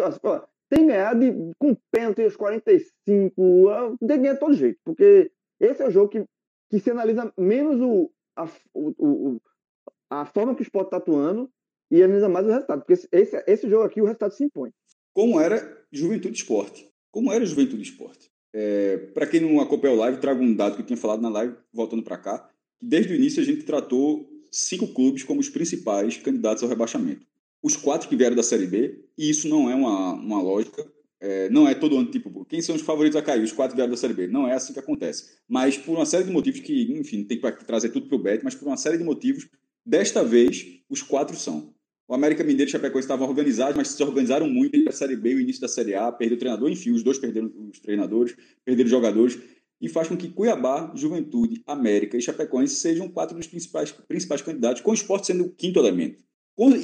[0.68, 5.87] Tem ganhado de, com pênalti aos 45, ah, tem de todo jeito, porque esse é
[5.87, 6.25] o jogo que,
[6.70, 9.41] que se analisa menos o, a, o, o,
[10.11, 11.51] a forma que o esporte está atuando
[11.91, 14.72] e analisa mais o resultado, porque esse, esse, esse jogo aqui o resultado se impõe.
[15.12, 16.91] Como era Juventude Esporte?
[17.12, 18.34] Como era Juventude Esporte?
[18.55, 21.29] É, para quem não acompanha o live, trago um dado que eu tinha falado na
[21.29, 22.49] live, voltando para cá.
[22.81, 27.27] Desde o início a gente tratou cinco clubes como os principais candidatos ao rebaixamento
[27.65, 30.87] os quatro que vieram da Série B, e isso não é uma, uma lógica,
[31.19, 33.43] é, não é todo ano, tipo, quem são os favoritos a cair?
[33.43, 34.27] Os quatro vieram da Série B.
[34.27, 35.39] Não é assim que acontece.
[35.49, 38.45] Mas por uma série de motivos que, enfim, tem que trazer tudo para o Bet,
[38.45, 39.49] mas por uma série de motivos,
[39.85, 41.73] desta vez, os quatro são.
[42.07, 45.31] O América Mineiro e Chapecoense estavam organizados, mas se organizaram muito entre a Série B
[45.31, 48.37] e o início da Série A, perdeu o treinador, enfim, os dois perderam os treinadores,
[48.65, 49.39] perderam os jogadores,
[49.81, 54.83] e faz com que Cuiabá, Juventude, América e Chapecoense sejam quatro dos principais, principais candidatos,
[54.83, 56.23] com o esporte sendo o quinto elemento.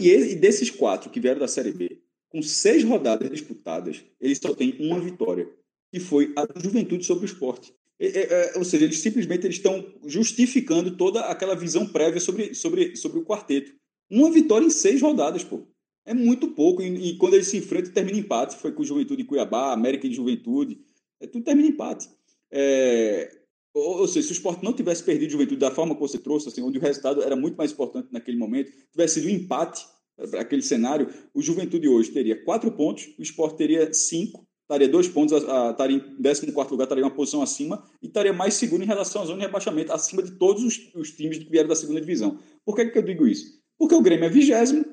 [0.01, 4.77] E desses quatro que vieram da Série B, com seis rodadas disputadas, eles só têm
[4.81, 5.49] uma vitória,
[5.93, 7.73] que foi a Juventude sobre o esporte.
[7.99, 12.97] É, é, ou seja, eles simplesmente eles estão justificando toda aquela visão prévia sobre, sobre,
[12.97, 13.73] sobre o quarteto.
[14.11, 15.62] Uma vitória em seis rodadas, pô.
[16.04, 16.82] É muito pouco.
[16.82, 18.56] E, e quando eles se enfrentam, termina empate.
[18.56, 20.80] Foi com Juventude Cuiabá, América e Juventude.
[21.20, 22.08] É, tudo termina empate.
[22.50, 23.40] É,
[23.72, 26.48] ou, ou seja, se o esporte não tivesse perdido juventude da forma que você trouxe,
[26.48, 29.86] assim, onde o resultado era muito mais importante naquele momento, tivesse sido um empate
[30.30, 35.08] para aquele cenário, o Juventude hoje teria quatro pontos, o esporte teria cinco, estaria dois
[35.08, 39.22] pontos, estaria em 14 lugar, estaria uma posição acima e estaria mais seguro em relação
[39.22, 42.38] à zona de rebaixamento, acima de todos os, os times que vieram da segunda divisão.
[42.64, 43.59] Por que, que eu digo isso?
[43.81, 44.85] Porque o Grêmio é vigésimo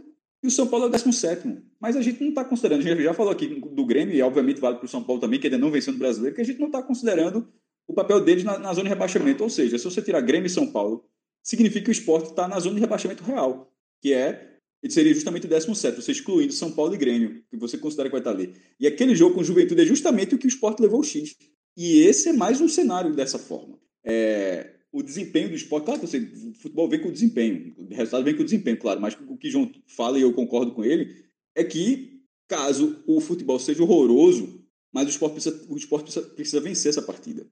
[0.41, 1.57] e o São Paulo é 17.
[1.77, 4.61] Mas a gente não está considerando, a gente já falou aqui do Grêmio, e obviamente
[4.61, 6.57] vale para o São Paulo também, que ainda não venceu no brasileiro, que a gente
[6.57, 7.45] não está considerando
[7.85, 9.43] o papel deles na, na, zona de rebaixamento.
[9.43, 11.03] Ou seja, se você tirar Grêmio e São Paulo,
[11.43, 13.69] significa que o esporte está na zona de rebaixamento real,
[14.01, 17.77] que é ele seria justamente o 17, você excluindo São Paulo e Grêmio, que você
[17.77, 18.53] considera que vai estar ali.
[18.79, 21.35] E aquele jogo com Juventude é justamente o que o esporte levou o X.
[21.75, 23.77] E esse é mais um cenário dessa forma.
[24.05, 27.93] É, o desempenho do esporte, claro que você, o futebol vem com o desempenho, o
[27.93, 30.83] resultado vem com o desempenho, claro, mas o que João fala e eu concordo com
[30.83, 31.25] ele,
[31.55, 34.63] é que caso o futebol seja horroroso,
[34.93, 37.45] mas o esporte precisa, o esporte precisa, precisa vencer essa partida.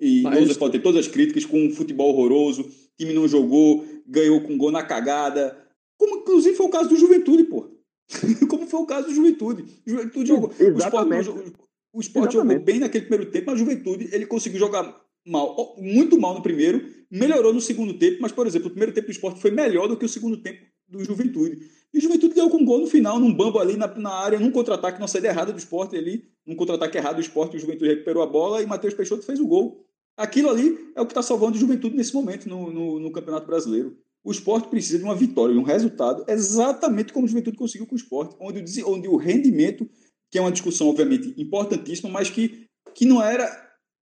[0.00, 0.56] E mas...
[0.56, 4.70] pode ter todas as críticas com um futebol horroroso, time não jogou, ganhou com gol
[4.70, 5.56] na cagada,
[5.96, 7.70] como inclusive foi o caso do Juventude, pô.
[8.48, 9.64] como foi o caso do Juventude.
[9.86, 10.52] O Juventude jogou.
[10.58, 11.28] Exatamente.
[11.28, 11.52] O esporte,
[11.92, 16.18] o esporte jogou bem naquele primeiro tempo, mas a Juventude ele conseguiu jogar mal, muito
[16.18, 19.40] mal no primeiro, melhorou no segundo tempo, mas, por exemplo, o primeiro tempo do esporte
[19.40, 21.58] foi melhor do que o segundo tempo do Juventude.
[21.92, 24.38] E o Juventude deu com um gol no final, num bambo ali na, na área,
[24.38, 27.90] num contra-ataque, numa saída errada do esporte ali, num contra-ataque errado do esporte, o Juventude
[27.90, 29.84] recuperou a bola e Matheus Peixoto fez o gol.
[30.16, 33.46] Aquilo ali é o que está salvando o Juventude nesse momento no, no, no, Campeonato
[33.46, 33.96] Brasileiro.
[34.24, 37.94] O esporte precisa de uma vitória, de um resultado, exatamente como o Juventude conseguiu com
[37.94, 39.88] o esporte, onde, onde o rendimento,
[40.30, 43.48] que é uma discussão, obviamente, importantíssima, mas que, que não era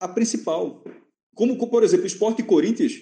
[0.00, 0.82] a principal.
[1.36, 2.94] Como, por exemplo, esporte Corinthians,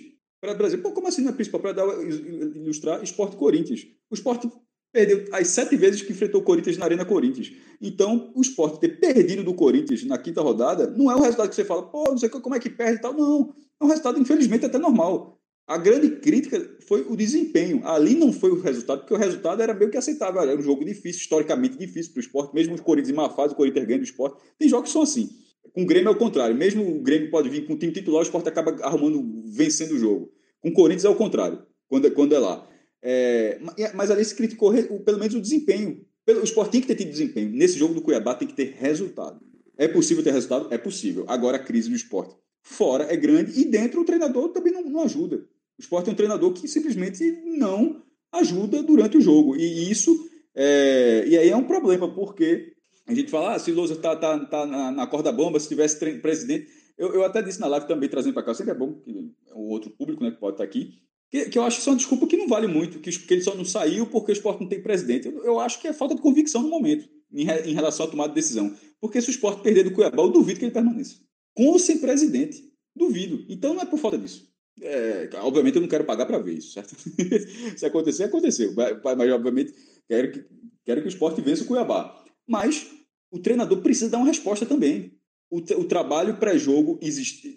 [0.44, 0.82] para Brasil.
[0.82, 1.60] Pô, como assim não é principal?
[1.60, 1.72] Para
[2.02, 3.86] ilustrar, esporte Corinthians.
[4.10, 4.50] O esporte
[4.92, 7.52] perdeu as sete vezes que enfrentou o Corinthians na Arena Corinthians.
[7.80, 11.54] Então, o esporte ter perdido do Corinthians na quinta rodada não é o resultado que
[11.54, 13.14] você fala, pô, não sei como é que perde e tal.
[13.14, 13.54] Não.
[13.80, 15.40] É um resultado, infelizmente, até normal.
[15.66, 17.86] A grande crítica foi o desempenho.
[17.86, 20.42] Ali não foi o resultado, porque o resultado era meio que aceitável.
[20.42, 22.54] Era um jogo difícil, historicamente difícil para o esporte.
[22.54, 24.42] Mesmo os Corinthians em má fase, o Corinthians ganha do esporte.
[24.58, 25.30] Tem jogos que são assim.
[25.72, 26.54] Com o Grêmio é o contrário.
[26.54, 29.98] Mesmo o Grêmio pode vir com o time titular, o esporte acaba arrumando, vencendo o
[29.98, 30.32] jogo.
[30.60, 32.68] Com o Corinthians é o contrário, quando é, quando é lá.
[33.02, 33.58] É,
[33.94, 34.72] mas ali se criticou
[35.04, 36.04] pelo menos o desempenho.
[36.26, 37.50] O esporte tem que ter tido desempenho.
[37.50, 39.40] Nesse jogo do Cuiabá tem que ter resultado.
[39.76, 40.72] É possível ter resultado?
[40.72, 41.24] É possível.
[41.28, 45.02] Agora a crise do esporte fora é grande e dentro o treinador também não, não
[45.02, 45.36] ajuda.
[45.78, 47.22] O esporte é um treinador que simplesmente
[47.58, 48.02] não
[48.32, 49.54] ajuda durante o jogo.
[49.56, 52.73] E isso é, e aí é um problema, porque
[53.06, 55.98] a gente fala, ah, se Lousa está tá, tá na, na corda bomba, se tivesse
[56.20, 56.68] presidente.
[56.96, 59.68] Eu, eu até disse na live também, trazendo para cá, sempre é bom que o
[59.68, 60.94] outro público né, que pode estar tá aqui,
[61.30, 63.42] que, que eu acho que é uma desculpa que não vale muito, que, que ele
[63.42, 65.26] só não saiu porque o esporte não tem presidente.
[65.26, 68.08] Eu, eu acho que é falta de convicção no momento, em, re, em, relação à
[68.08, 68.72] tomada de decisão.
[69.00, 71.16] Porque se o esporte perder do Cuiabá, eu duvido que ele permaneça.
[71.52, 72.62] Com ou sem presidente.
[72.94, 73.44] Duvido.
[73.48, 74.48] Então não é por falta disso.
[74.80, 76.94] É, obviamente eu não quero pagar para ver isso, certo?
[77.76, 78.72] se acontecer, aconteceu.
[78.74, 79.74] Mas, mas obviamente
[80.06, 80.44] quero que,
[80.84, 82.23] quero que o esporte vença o Cuiabá.
[82.46, 82.86] Mas
[83.30, 85.14] o treinador precisa dar uma resposta também
[85.54, 86.98] o, o trabalho pré-jogo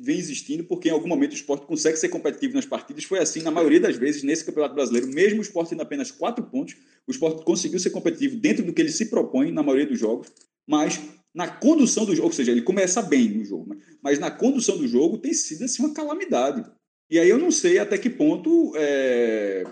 [0.01, 3.03] vem existindo porque em algum momento o esporte consegue ser competitivo nas partidas.
[3.03, 6.45] Foi assim na maioria das vezes nesse Campeonato Brasileiro, mesmo o esporte tendo apenas quatro
[6.45, 6.75] pontos,
[7.07, 10.27] o esporte conseguiu ser competitivo dentro do que ele se propõe na maioria dos jogos,
[10.67, 11.01] mas
[11.33, 14.87] na condução do jogo, ou seja, ele começa bem no jogo, mas na condução do
[14.87, 16.63] jogo tem sido assim uma calamidade.
[17.09, 19.63] E aí eu não sei até que ponto é,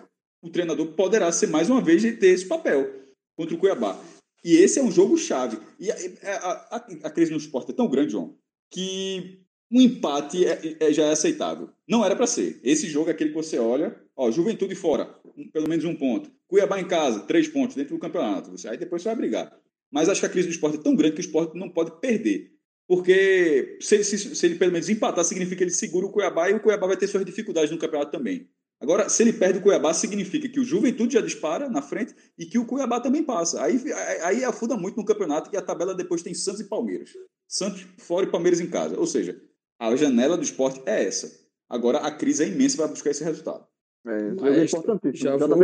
[0.41, 2.91] o treinador poderá ser mais uma vez ter esse papel
[3.37, 4.01] contra o Cuiabá.
[4.45, 5.57] E esse é um jogo-chave.
[5.79, 8.37] E a, a, a, a, crise no esporte é tão grande, João,
[8.69, 9.39] que
[9.71, 11.71] um empate é, é, já é aceitável.
[11.89, 12.59] Não era para ser.
[12.63, 15.05] Esse jogo é aquele que você olha, ó, Juventude fora,
[15.51, 16.29] pelo menos um ponto.
[16.47, 18.51] Cuiabá em casa, três pontos dentro do campeonato.
[18.51, 19.51] Você, aí depois você vai brigar.
[19.91, 21.99] Mas acho que a crise do esporte é tão grande que o esporte não pode
[21.99, 22.51] perder.
[22.87, 26.53] Porque se se, se ele pelo menos empatar, significa que ele segura o Cuiabá e
[26.53, 28.47] o Cuiabá vai ter suas dificuldades no campeonato também.
[28.81, 32.45] Agora, se ele perde o Cuiabá, significa que o Juventude já dispara na frente e
[32.45, 33.63] que o Cuiabá também passa.
[33.63, 33.79] Aí,
[34.21, 37.11] aí afuda muito no campeonato e a tabela depois tem Santos e Palmeiras.
[37.47, 38.99] Santos fora e Palmeiras em casa.
[38.99, 39.41] Ou seja,
[39.79, 41.31] a janela do esporte é essa.
[41.69, 43.65] Agora a crise é imensa para buscar esse resultado.
[44.05, 45.23] É, isso é importantíssimo.
[45.23, 45.57] Já, vou,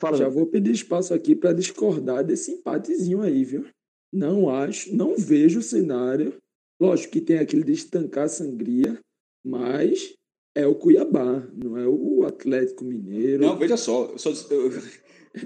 [0.00, 3.66] Fala, já vou pedir espaço aqui para discordar desse empatezinho aí, viu?
[4.12, 6.36] Não acho, não vejo o cenário.
[6.80, 8.98] Lógico que tem aquele de estancar a sangria,
[9.44, 10.14] mas
[10.54, 13.42] é o Cuiabá, não é o Atlético Mineiro.
[13.42, 14.72] Não, veja só, eu, só, eu,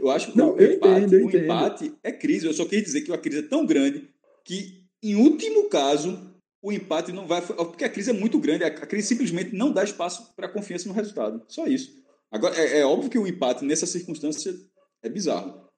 [0.01, 2.47] eu acho que não, o, empate, entendo, o empate é crise.
[2.47, 4.09] Eu só queria dizer que a crise é tão grande
[4.45, 6.19] que, em último caso,
[6.63, 7.43] o empate não vai.
[7.43, 10.95] Porque a crise é muito grande, a crise simplesmente não dá espaço para confiança no
[10.95, 11.43] resultado.
[11.49, 12.01] Só isso.
[12.31, 14.55] Agora, é, é óbvio que o empate nessa circunstância
[15.03, 15.69] é bizarro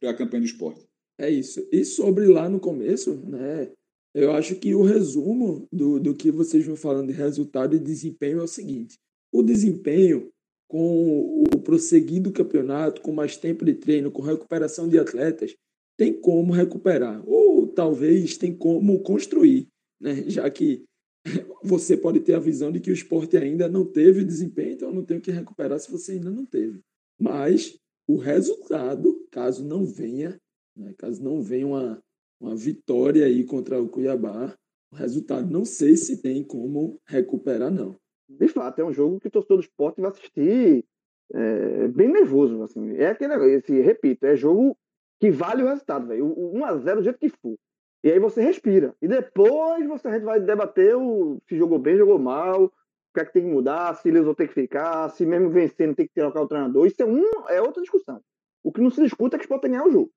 [0.00, 0.84] para a campanha do esporte.
[1.18, 1.66] É isso.
[1.70, 3.70] E sobre lá no começo, né?
[4.14, 8.40] Eu acho que o resumo do, do que vocês vão falando de resultado e desempenho
[8.40, 8.98] é o seguinte:
[9.32, 10.30] o desempenho,
[10.66, 15.54] com o prosseguir do campeonato, com mais tempo de treino, com recuperação de atletas,
[15.96, 19.66] tem como recuperar, ou talvez tem como construir,
[20.00, 20.24] né?
[20.28, 20.84] já que
[21.62, 25.04] você pode ter a visão de que o esporte ainda não teve desempenho, então não
[25.04, 26.80] tem o que recuperar se você ainda não teve.
[27.20, 30.40] Mas o resultado, caso não venha,
[30.76, 30.94] né?
[30.96, 32.02] caso não venha uma,
[32.40, 34.56] uma vitória aí contra o Cuiabá.
[34.92, 37.96] O resultado não sei se tem como recuperar, não.
[38.28, 40.84] De fato, é um jogo que o torcedor do esporte vai assistir
[41.32, 42.62] é, bem nervoso.
[42.62, 42.96] Assim.
[42.96, 44.76] É aquele esse, repito, é jogo
[45.20, 46.26] que vale o resultado, velho.
[46.26, 47.56] O 1x0 do jeito que for.
[48.04, 48.94] E aí você respira.
[49.02, 52.70] E depois você, a gente vai debater o, se jogou bem, jogou mal, o
[53.14, 55.96] que é que tem que mudar, se eles vão ter que ficar, se mesmo vencendo
[55.96, 56.86] tem que trocar o treinador.
[56.86, 58.20] Isso é, um, é outra discussão.
[58.62, 60.12] O que não se discuta é que o Sport tem que ganhar o jogo.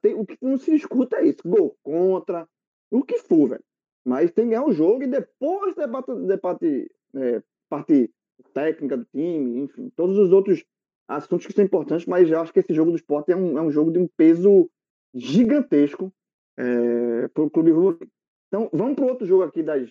[0.00, 1.40] Tem, o que não se discuta é isso.
[1.44, 2.48] Gol contra,
[2.90, 3.64] o que for, velho.
[4.04, 8.10] Mas tem que ganhar o jogo e depois debate, debate é, parte
[8.52, 10.64] técnica do time, enfim, todos os outros
[11.08, 13.62] assuntos que são importantes, mas eu acho que esse jogo do esporte é um, é
[13.62, 14.68] um jogo de um peso
[15.14, 16.12] gigantesco
[16.56, 18.08] é, para o clube rubro.
[18.48, 19.90] Então, vamos para outro jogo aqui das.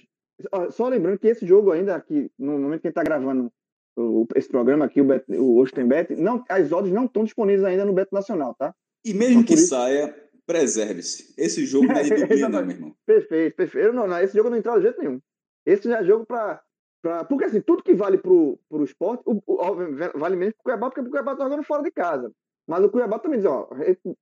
[0.72, 3.52] Só lembrando que esse jogo ainda aqui, no momento que está gravando
[3.96, 7.64] o, esse programa aqui, o, Bet, o Osten Bet, não, as odds não estão disponíveis
[7.64, 8.74] ainda no Beto Nacional, tá?
[9.04, 9.68] E mesmo então, que isso...
[9.68, 11.34] saia, preserve-se.
[11.38, 12.96] Esse jogo não é de bebida, não, meu irmão.
[13.06, 13.94] Perfeito, perfeito.
[13.94, 15.20] Não, não, esse jogo não entra de jeito nenhum.
[15.66, 16.62] Esse já é jogo para
[17.02, 20.88] Pra, porque assim, tudo que vale pro, pro esporte, o, o, vale menos pro Cuiabá,
[20.88, 22.32] porque o Cuiabá tá jogando fora de casa.
[22.68, 23.68] Mas o Cuiabá também diz, ó,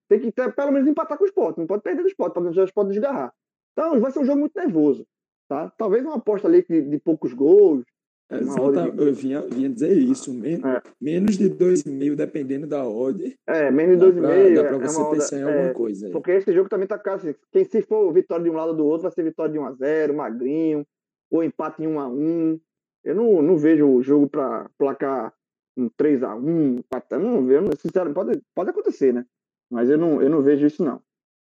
[0.08, 2.42] tem que ter, pelo menos empatar com o esporte, não pode perder do esporte, para
[2.42, 3.34] o esporte desgarrar.
[3.74, 5.06] Então vai ser um jogo muito nervoso.
[5.50, 5.70] Tá?
[5.78, 7.84] Talvez uma aposta ali de, de poucos gols.
[8.32, 9.04] Exato, de...
[9.04, 10.82] eu vinha, vinha dizer isso, men é.
[11.02, 13.36] menos de 2,5, dependendo da odd.
[13.48, 14.56] É, menos de 2,5.
[14.56, 16.10] Dá para é você pensar em alguma é, coisa.
[16.12, 18.86] Porque esse jogo também tá assim, quem se for vitória de um lado ou do
[18.86, 20.86] outro, vai ser vitória de 1x0, magrinho,
[21.32, 22.62] ou empate em 1x1.
[23.04, 25.34] Eu não, não vejo o jogo para placar
[25.76, 29.26] um 3x1, 4x1, não vejo, sinceramente, pode, pode acontecer, né?
[29.72, 31.02] Mas eu não, eu não vejo isso, não.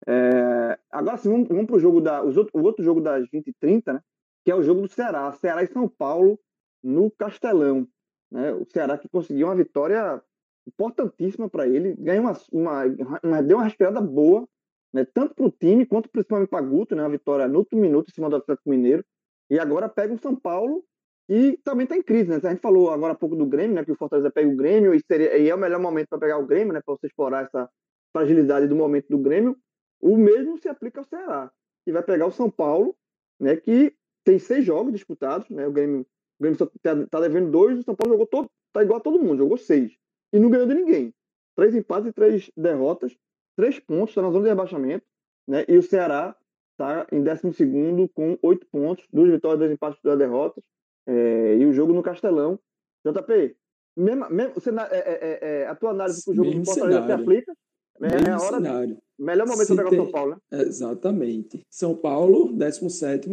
[0.07, 3.27] É, agora sim, vamos, vamos para o jogo da, os outro, o outro jogo das
[3.31, 4.01] 20 e 30, né?
[4.43, 5.31] Que é o jogo do Ceará.
[5.31, 6.39] Ceará e São Paulo
[6.86, 7.88] no Castelão.
[8.31, 8.53] Né?
[8.53, 10.21] O Ceará que conseguiu uma vitória
[10.67, 12.83] importantíssima para ele, ganhou uma, uma,
[13.23, 14.47] uma, deu uma respirada boa,
[14.93, 15.05] né?
[15.05, 17.03] tanto para o time quanto principalmente para Guto, né?
[17.03, 19.03] Uma vitória no último minuto em cima do Atlético Mineiro.
[19.49, 20.83] E agora pega o São Paulo
[21.27, 22.39] e também está em crise, né?
[22.41, 23.83] A gente falou agora há pouco do Grêmio, né?
[23.83, 26.38] Que o Fortaleza pega o Grêmio e, seria, e é o melhor momento para pegar
[26.38, 26.81] o Grêmio, né?
[26.83, 27.69] Para você explorar essa
[28.13, 29.57] fragilidade do momento do Grêmio.
[29.99, 31.51] O mesmo se aplica ao Ceará,
[31.83, 32.95] que vai pegar o São Paulo,
[33.39, 33.55] né?
[33.55, 35.67] Que tem seis jogos disputados, né?
[35.67, 36.05] O Grêmio,
[36.39, 39.01] o Grêmio só tá, tá devendo dois, o São Paulo jogou todo, tá igual a
[39.01, 39.95] todo mundo, jogou seis.
[40.33, 41.13] E não ganhou de ninguém.
[41.55, 43.15] Três empates e três derrotas,
[43.55, 45.05] três pontos, está na zona de rebaixamento,
[45.47, 45.63] né?
[45.67, 46.36] E o Ceará
[46.71, 50.63] está em décimo segundo com oito pontos, duas vitórias, dois empates, duas derrotas.
[51.07, 52.59] É, e o jogo no Castelão.
[53.05, 53.55] JP,
[53.95, 57.11] mesmo, mesmo, você, é, é, é, a tua análise para o jogo do Fortaleza se
[57.11, 57.53] aplica?
[58.01, 58.97] É a hora cenário.
[59.17, 59.99] melhor momento para pegar tem...
[59.99, 60.61] o São Paulo, né?
[60.61, 61.61] Exatamente.
[61.69, 63.29] São Paulo, 17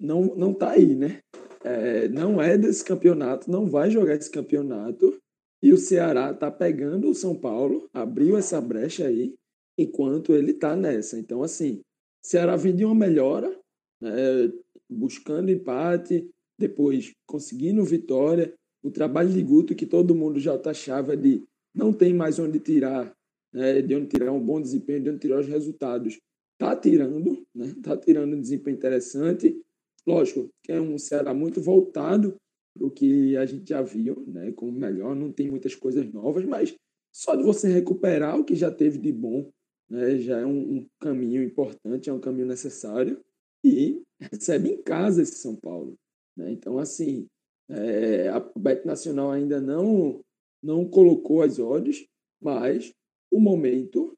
[0.00, 1.20] não, não tá aí, né?
[1.62, 5.18] É, não é desse campeonato, não vai jogar esse campeonato.
[5.62, 9.34] E o Ceará tá pegando o São Paulo, abriu essa brecha aí,
[9.76, 11.18] enquanto ele tá nessa.
[11.18, 11.82] Então, assim,
[12.22, 13.58] Ceará vem de uma melhora,
[14.00, 14.50] né,
[14.88, 18.54] buscando empate, depois conseguindo vitória.
[18.82, 21.44] O trabalho de Guto, que todo mundo já taxava de
[21.74, 23.14] não tem mais onde tirar,
[23.52, 26.18] né, de onde tirar um bom desempenho, de onde tirar os resultados,
[26.54, 29.60] está tirando, né, tá tirando um desempenho interessante.
[30.06, 32.36] Lógico que é um Ceará muito voltado
[32.74, 36.44] para o que a gente já viu, né, como melhor, não tem muitas coisas novas,
[36.44, 36.74] mas
[37.12, 39.50] só de você recuperar o que já teve de bom,
[39.88, 43.20] né, já é um, um caminho importante, é um caminho necessário.
[43.62, 45.94] E recebe em casa esse São Paulo.
[46.36, 46.50] Né?
[46.52, 47.26] Então, assim,
[47.68, 50.20] é, a Bet Nacional ainda não,
[50.62, 52.06] não colocou as odds,
[52.40, 52.92] mas
[53.30, 54.16] o momento,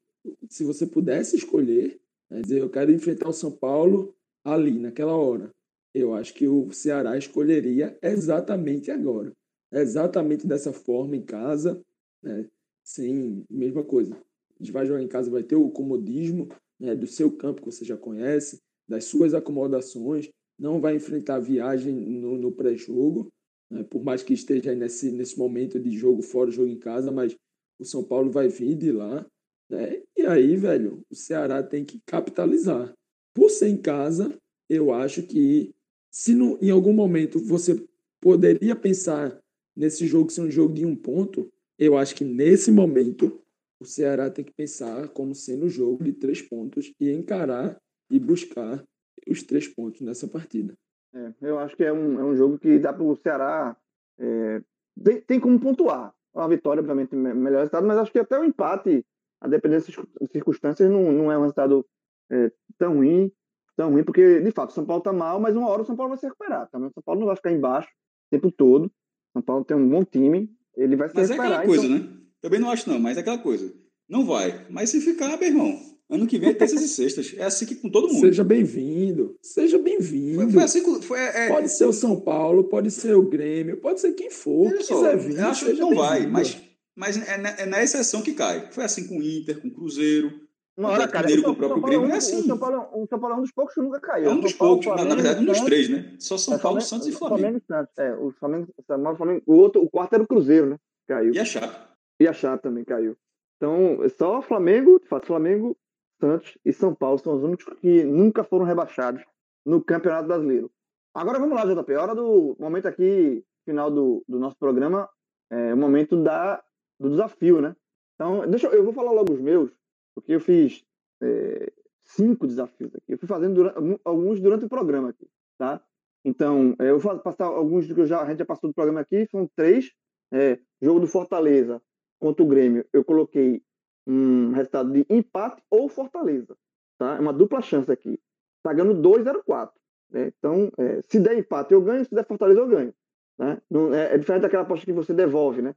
[0.49, 4.15] se você pudesse escolher, né, dizer, eu quero enfrentar o São Paulo
[4.45, 5.51] ali, naquela hora,
[5.93, 9.31] eu acho que o Ceará escolheria exatamente agora.
[9.71, 11.81] Exatamente dessa forma, em casa,
[12.21, 12.47] né,
[12.83, 14.15] sem mesma coisa.
[14.15, 17.71] A gente vai jogar em casa, vai ter o comodismo né, do seu campo que
[17.71, 20.29] você já conhece, das suas acomodações,
[20.59, 23.31] não vai enfrentar viagem no, no pré-jogo,
[23.69, 23.83] né?
[23.83, 27.35] por mais que esteja nesse, nesse momento de jogo fora, jogo em casa, mas
[27.79, 29.25] o São Paulo vai vir de lá.
[29.69, 30.01] Né?
[30.15, 32.93] E aí, velho, o Ceará tem que capitalizar.
[33.33, 34.37] Por ser em casa,
[34.69, 35.73] eu acho que
[36.13, 37.83] se no, em algum momento você
[38.21, 39.35] poderia pensar
[39.75, 43.41] nesse jogo ser um jogo de um ponto, eu acho que nesse momento
[43.81, 47.75] o Ceará tem que pensar como sendo um jogo de três pontos e encarar
[48.11, 48.83] e buscar
[49.27, 50.75] os três pontos nessa partida.
[51.15, 53.75] É, eu acho que é um, é um jogo que dá para o Ceará.
[54.19, 54.61] É,
[55.03, 56.13] tem, tem, como pontuar.
[56.35, 59.03] A vitória, obviamente, melhor resultado, mas acho que até o empate,
[59.41, 61.85] a depender das circunstâncias, não, não é um resultado
[62.31, 63.31] é, tão ruim,
[63.75, 65.95] tão ruim, porque, de fato, o São Paulo está mal, mas uma hora o São
[65.95, 66.69] Paulo vai se recuperar.
[66.69, 68.85] Também o São Paulo não vai ficar embaixo o tempo todo.
[68.85, 68.91] O
[69.33, 71.59] São Paulo tem um bom time, ele vai se mas recuperar.
[71.59, 72.11] Mas é aquela coisa, então...
[72.11, 72.23] né?
[72.41, 73.73] Também não acho, não, mas é aquela coisa.
[74.07, 74.67] Não vai.
[74.69, 75.79] Mas se ficar, meu irmão,
[76.13, 77.33] Ano que vem é terças e sextas.
[77.37, 78.19] É assim que com todo mundo.
[78.19, 79.35] Seja bem-vindo.
[79.41, 80.41] Seja bem-vindo.
[80.41, 83.99] Foi, foi, assim foi, é, Pode ser o São Paulo, pode ser o Grêmio, pode
[83.99, 84.71] ser quem for.
[84.73, 85.39] É, quiser vir.
[85.39, 86.61] Eu acho que não vai, mas,
[86.95, 88.69] mas é, na, é na exceção que cai.
[88.71, 90.31] Foi assim com o Inter, com o Cruzeiro.
[90.75, 91.27] Uma hora, cara.
[91.41, 92.39] com o próprio Grêmio é assim.
[92.39, 94.29] O São, Paulo, o São Paulo é um dos poucos que nunca caiu.
[94.29, 96.15] É um dos poucos, Paulo, na, verdade, um dos três, né?
[96.19, 97.39] Só São é, Paulo, Flamengo, Santos e Flamengo.
[97.39, 97.97] Flamengo Santos.
[97.97, 100.77] É, o Flamengo, o Flamengo, o outro, o quarto era o Cruzeiro, né?
[101.07, 101.33] Caiu.
[101.33, 101.75] E a Chape.
[102.19, 103.15] E a Chape também caiu.
[103.57, 105.77] Então, só Flamengo, de fato, Flamengo,
[106.19, 109.23] Santos e São Paulo são os únicos que nunca foram rebaixados
[109.65, 110.71] no Campeonato Brasileiro.
[111.13, 111.93] Agora vamos lá, JP.
[111.95, 115.07] Hora do momento aqui, final do, do nosso programa,
[115.51, 116.63] é o momento da,
[116.99, 117.75] do desafio, né?
[118.15, 119.71] Então, deixa eu, eu vou falar logo os meus,
[120.13, 120.83] porque eu fiz
[121.21, 121.71] é,
[122.03, 123.13] cinco desafios aqui.
[123.13, 125.83] Eu fui fazendo durante, alguns durante o programa aqui, tá?
[126.25, 129.01] Então, é, eu vou passar alguns que eu já, a gente já passou do programa
[129.01, 129.91] aqui, são três.
[130.31, 131.81] É, jogo do Fortaleza
[132.19, 133.61] contra o Grêmio, eu coloquei
[134.07, 136.57] um resultado de empate ou Fortaleza,
[136.97, 137.17] tá?
[137.17, 138.19] É uma dupla chance aqui.
[138.63, 139.71] Pagando 2,04.
[140.09, 140.31] Né?
[140.37, 142.93] Então, é, se der empate, eu ganho, se der Fortaleza, eu ganho.
[143.37, 143.61] Né?
[143.69, 145.75] Não, é, é, diferente daquela aposta que você devolve, né?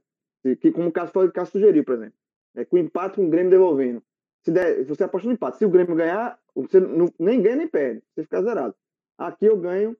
[0.61, 2.17] Que, como o caso foi o caso sugeriu, por exemplo.
[2.55, 4.01] É, com empate com o Grêmio devolvendo.
[4.47, 7.57] Se, der, se você aposta no empate, se o Grêmio ganhar, você não, nem ganha
[7.57, 8.73] nem perde, você fica zerado.
[9.17, 9.93] Aqui eu ganho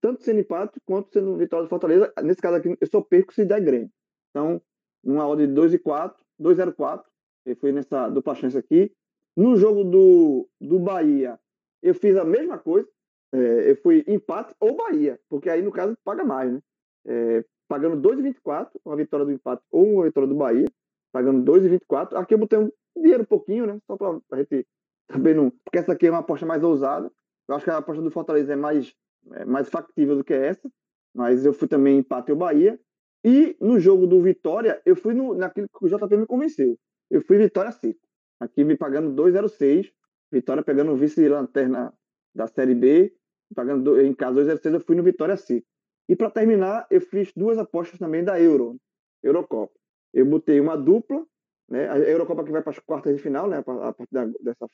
[0.00, 2.10] tanto sendo empate quanto sendo vitória do Fortaleza.
[2.22, 3.90] Nesse caso aqui, eu só perco se der Grêmio.
[4.30, 4.58] Então,
[5.04, 7.04] uma odd de 2 e 4, 2,04.
[7.44, 8.90] Eu fui nessa dupla chance aqui.
[9.36, 11.38] No jogo do, do Bahia,
[11.82, 12.88] eu fiz a mesma coisa.
[13.34, 16.62] É, eu fui empate ou Bahia, porque aí no caso paga mais, né?
[17.04, 20.64] É, pagando 2,24, uma vitória do empate ou uma vitória do Bahia,
[21.12, 22.16] pagando 2,24.
[22.16, 23.78] Aqui eu botei um dinheiro um pouquinho, né?
[23.86, 24.66] Só para a gente
[25.06, 25.50] também não.
[25.64, 27.10] Porque essa aqui é uma aposta mais ousada.
[27.48, 28.92] Eu acho que a aposta do Fortaleza é mais,
[29.32, 30.70] é mais factível do que essa.
[31.14, 32.80] Mas eu fui também empate ou Bahia.
[33.24, 36.78] E no jogo do Vitória, eu fui no, naquilo que o JP me convenceu.
[37.10, 37.98] Eu fui Vitória 5.
[38.40, 39.92] Aqui me pagando 2,06.
[40.30, 41.92] Vitória pegando o vice-lanterna
[42.34, 43.14] da Série B
[43.52, 45.64] pagando em casa 2,06, eu fui no Vitória C.
[46.08, 48.76] E para terminar, eu fiz duas apostas também da Euro,
[49.22, 49.72] Eurocopa.
[50.12, 51.24] Eu botei uma dupla,
[51.68, 51.88] né?
[51.88, 53.58] A Eurocopa que vai para as quartas de final, né?
[53.58, 54.08] A partir
[54.40, 54.68] dessa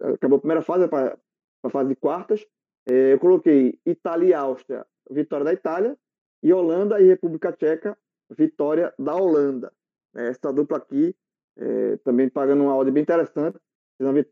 [0.00, 1.18] acabou a primeira fase para
[1.62, 2.46] a fase de quartas.
[2.88, 5.96] É, eu coloquei Itália e Áustria, vitória da Itália,
[6.42, 7.96] e Holanda e República Tcheca,
[8.30, 9.72] vitória da Holanda.
[10.14, 11.14] Essa dupla aqui
[11.58, 13.58] é, também pagando uma ordem bem interessante,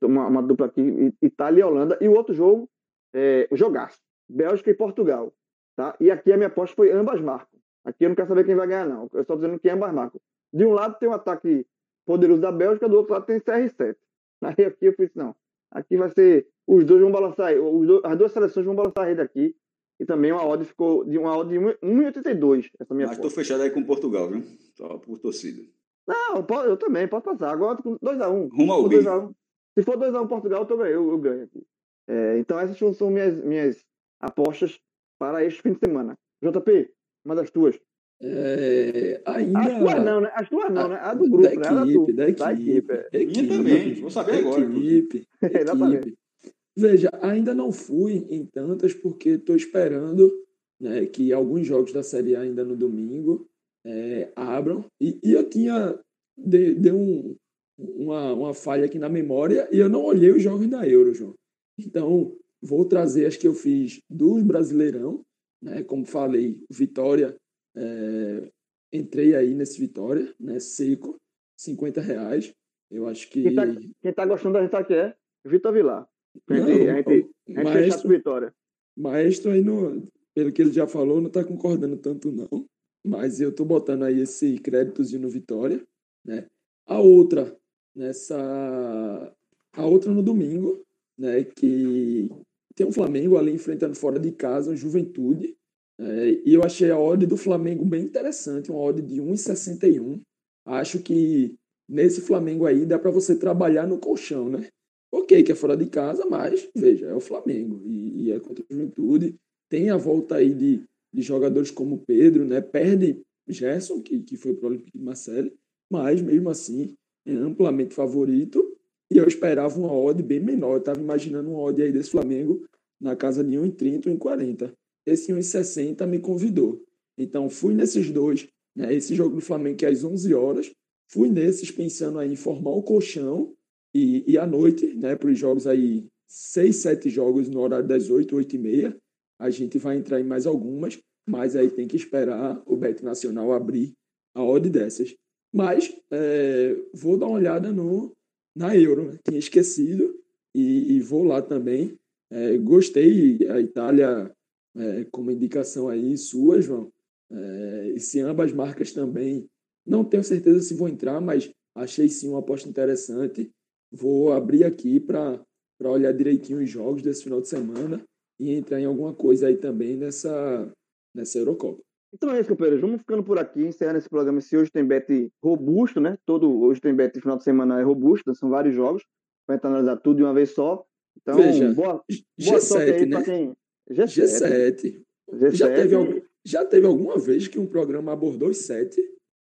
[0.03, 1.99] uma, uma, dupla aqui Itália e Holanda.
[2.01, 2.68] E o outro jogo
[3.14, 4.01] é, jogaço.
[4.28, 5.32] Bélgica e Portugal.
[5.76, 5.94] Tá?
[6.01, 7.59] E aqui a minha aposta foi ambas marcam.
[7.84, 9.09] Aqui eu não quero saber quem vai ganhar, não.
[9.12, 10.20] Eu estou dizendo que ambas marcam.
[10.53, 11.66] De um lado tem um ataque
[12.07, 13.96] poderoso da Bélgica, do outro lado tem CR7.
[14.42, 15.34] Aí aqui eu fiz, não.
[15.70, 16.49] Aqui vai ser.
[16.66, 17.55] Os dois vão balançar.
[17.55, 19.55] Dois, as duas seleções vão balançar a rede aqui.
[20.01, 22.70] E também uma odd ficou de uma odd de 1,82.
[22.78, 24.42] Essa minha Mas estou fechado aí com Portugal, viu?
[24.74, 25.61] Só por torcida.
[26.07, 27.51] Não, eu também, posso passar.
[27.51, 28.32] Agora com 2x1.
[28.32, 28.49] Um.
[28.49, 29.34] Rumo ao
[29.76, 31.66] Se for 2x1 um Portugal, eu, eu, eu ganho aqui.
[32.09, 33.84] É, então essas são minhas, minhas
[34.20, 34.80] apostas
[35.18, 36.16] para este fim de semana.
[36.42, 36.90] JP,
[37.24, 37.78] uma das tuas.
[38.20, 39.60] É, ainda...
[39.60, 40.30] As tuas não, né?
[40.34, 40.98] As tuas não, né?
[41.00, 42.32] A do grupo, da equipe, né?
[42.32, 42.92] Da, da equipe.
[42.92, 43.08] Da equipe.
[43.12, 43.24] É.
[43.24, 44.64] Minha também, vou saber agora.
[44.64, 46.18] Equipe, equipe.
[46.76, 50.32] Veja, ainda não fui em tantas porque estou esperando
[50.80, 53.48] né, que alguns jogos da Série A ainda no domingo
[53.84, 54.84] é, abram.
[55.00, 55.98] E, e, eu tinha
[56.36, 57.34] de, de um,
[57.76, 61.34] uma, uma falha aqui na memória e eu não olhei os jogos da Euro, João.
[61.76, 65.24] Então, vou trazer as que eu fiz do Brasileirão,
[65.60, 65.82] né?
[65.82, 67.36] Como falei, Vitória,
[67.79, 68.51] é,
[68.93, 70.59] entrei aí nesse Vitória, né?
[70.59, 71.16] Seco,
[71.57, 72.53] 50 reais.
[72.91, 73.43] Eu acho que.
[73.43, 73.62] Quem tá,
[74.03, 75.14] quem tá gostando da gente aqui é
[75.45, 76.09] Vitor Vilar.
[76.49, 78.55] A gente, Não, a gente, a gente maestro, Vitória.
[78.97, 82.66] Maestro aí, no, pelo que ele já falou, não está concordando tanto, não.
[83.05, 85.85] Mas eu estou botando aí esse créditozinho no Vitória.
[86.24, 86.47] Né?
[86.87, 87.57] A outra,
[87.95, 89.35] nessa.
[89.72, 90.83] A outra no domingo,
[91.16, 92.29] né, que
[92.74, 95.57] tem um Flamengo ali enfrentando fora de casa, um Juventude,
[95.99, 100.20] é, e eu achei a odd do Flamengo bem interessante, uma odd de 1,61.
[100.64, 101.57] Acho que
[101.88, 104.68] nesse Flamengo aí dá para você trabalhar no colchão, né?
[105.11, 108.62] Ok, que é fora de casa, mas veja, é o Flamengo e, e é contra
[108.62, 109.34] a Juventude.
[109.68, 112.61] Tem a volta aí de, de jogadores como Pedro, né?
[112.61, 115.53] Perde Gerson, que, que foi para o Olympique de Marseille,
[115.90, 116.94] mas mesmo assim
[117.26, 118.76] é amplamente favorito
[119.11, 120.74] e eu esperava uma odd bem menor.
[120.74, 122.64] Eu estava imaginando uma odd aí desse Flamengo
[123.01, 124.72] na casa de 1,30, 1,40.
[125.09, 126.82] Esse 1,60 me convidou.
[127.16, 128.94] Então fui nesses dois, né?
[128.94, 130.70] Esse jogo do Flamengo que é às 11 horas.
[131.11, 133.54] Fui nesses pensando em formar o colchão
[133.94, 135.16] e, e à noite, né?
[135.16, 138.96] Para os jogos aí, seis, sete jogos no horário das 8, 8 e meia.
[139.40, 143.52] A gente vai entrar em mais algumas, mas aí tem que esperar o Bet Nacional
[143.52, 143.92] abrir
[144.34, 145.14] a odd dessas.
[145.52, 148.14] Mas é, vou dar uma olhada no,
[148.54, 149.18] na Euro, né?
[149.26, 150.14] tinha esquecido
[150.54, 151.96] e, e, vou lá também.
[152.30, 154.30] É, gostei, a Itália
[154.76, 156.92] é, como indicação aí sua, João.
[157.30, 159.48] É, e se ambas marcas também,
[159.86, 163.50] não tenho certeza se vou entrar, mas achei sim uma aposta interessante.
[163.90, 165.40] vou abrir aqui para
[165.82, 168.04] olhar direitinho os jogos desse final de semana
[168.38, 170.70] e entrar em alguma coisa aí também nessa,
[171.14, 171.82] nessa Eurocopa.
[172.12, 172.80] Então é isso, companheiros.
[172.80, 174.40] Vamos ficando por aqui, encerrando esse programa.
[174.40, 176.16] Se hoje tem bet robusto, né?
[176.24, 179.04] Todo hoje tem bet final de semana é robusto, são vários jogos.
[179.46, 180.84] Vai analisar tudo de uma vez só.
[181.20, 182.02] Então, Veja, boa,
[182.38, 183.22] boa G7, aí né?
[183.22, 183.56] quem.
[183.91, 184.24] G7.
[184.24, 185.05] G7.
[185.32, 185.55] G7.
[185.55, 189.01] Já, teve, já teve alguma vez que um programa abordou os sete?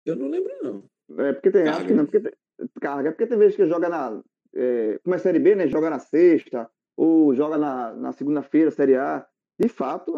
[0.05, 0.85] Eu não lembro, não.
[1.25, 2.33] É porque tem, acho que não, porque tem,
[2.81, 4.23] carga, é porque tem vezes que joga na.
[4.55, 5.69] É, como é Série B, né?
[5.69, 9.27] Joga na sexta, ou joga na, na segunda-feira, Série A.
[9.59, 10.15] De fato,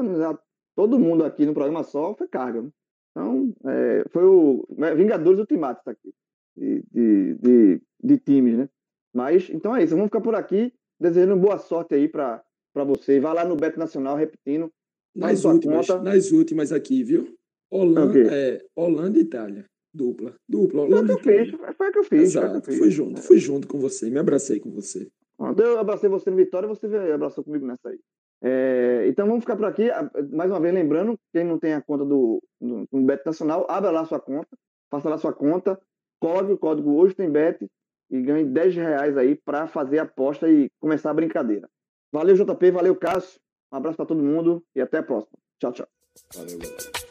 [0.75, 2.63] todo mundo aqui no programa só foi carga.
[2.63, 2.71] Né?
[3.11, 6.15] Então, é, foi o né, Vingadores Ultimato tá aqui,
[6.57, 8.69] de, de, de, de, times, né?
[9.13, 12.43] Mas, então é isso, vamos ficar por aqui, desejando boa sorte aí para
[12.75, 13.21] você.
[13.21, 14.71] Vá lá no Beto Nacional, repetindo.
[15.15, 16.03] Nas últimas, conta.
[16.03, 17.37] nas últimas aqui, viu?
[17.71, 18.27] Holanda, okay.
[18.29, 19.67] é, Holanda e Itália.
[19.95, 20.35] Dupla.
[20.49, 20.83] Dupla.
[20.83, 21.77] Holanda foi o que eu fiz.
[21.77, 22.23] Foi o que eu fiz.
[22.23, 22.73] Exato.
[22.73, 23.21] Fui junto.
[23.21, 24.09] Fui junto com você.
[24.09, 25.09] Me abracei com você.
[25.39, 27.99] Eu abracei você no Vitória você abraçou comigo nessa aí.
[28.45, 29.89] É, então vamos ficar por aqui.
[30.33, 33.91] Mais uma vez, lembrando, quem não tem a conta do, do, do Bet Nacional, abra
[33.91, 34.57] lá sua conta,
[34.91, 35.81] faça lá sua conta,
[36.21, 37.67] código, código hoje tem Bet
[38.11, 41.69] e ganhe 10 reais aí para fazer a aposta e começar a brincadeira.
[42.13, 43.41] Valeu, JP, valeu, Cássio.
[43.73, 45.39] Um abraço para todo mundo e até a próxima.
[45.59, 45.89] Tchau, tchau.
[46.35, 47.02] Valeu, galera.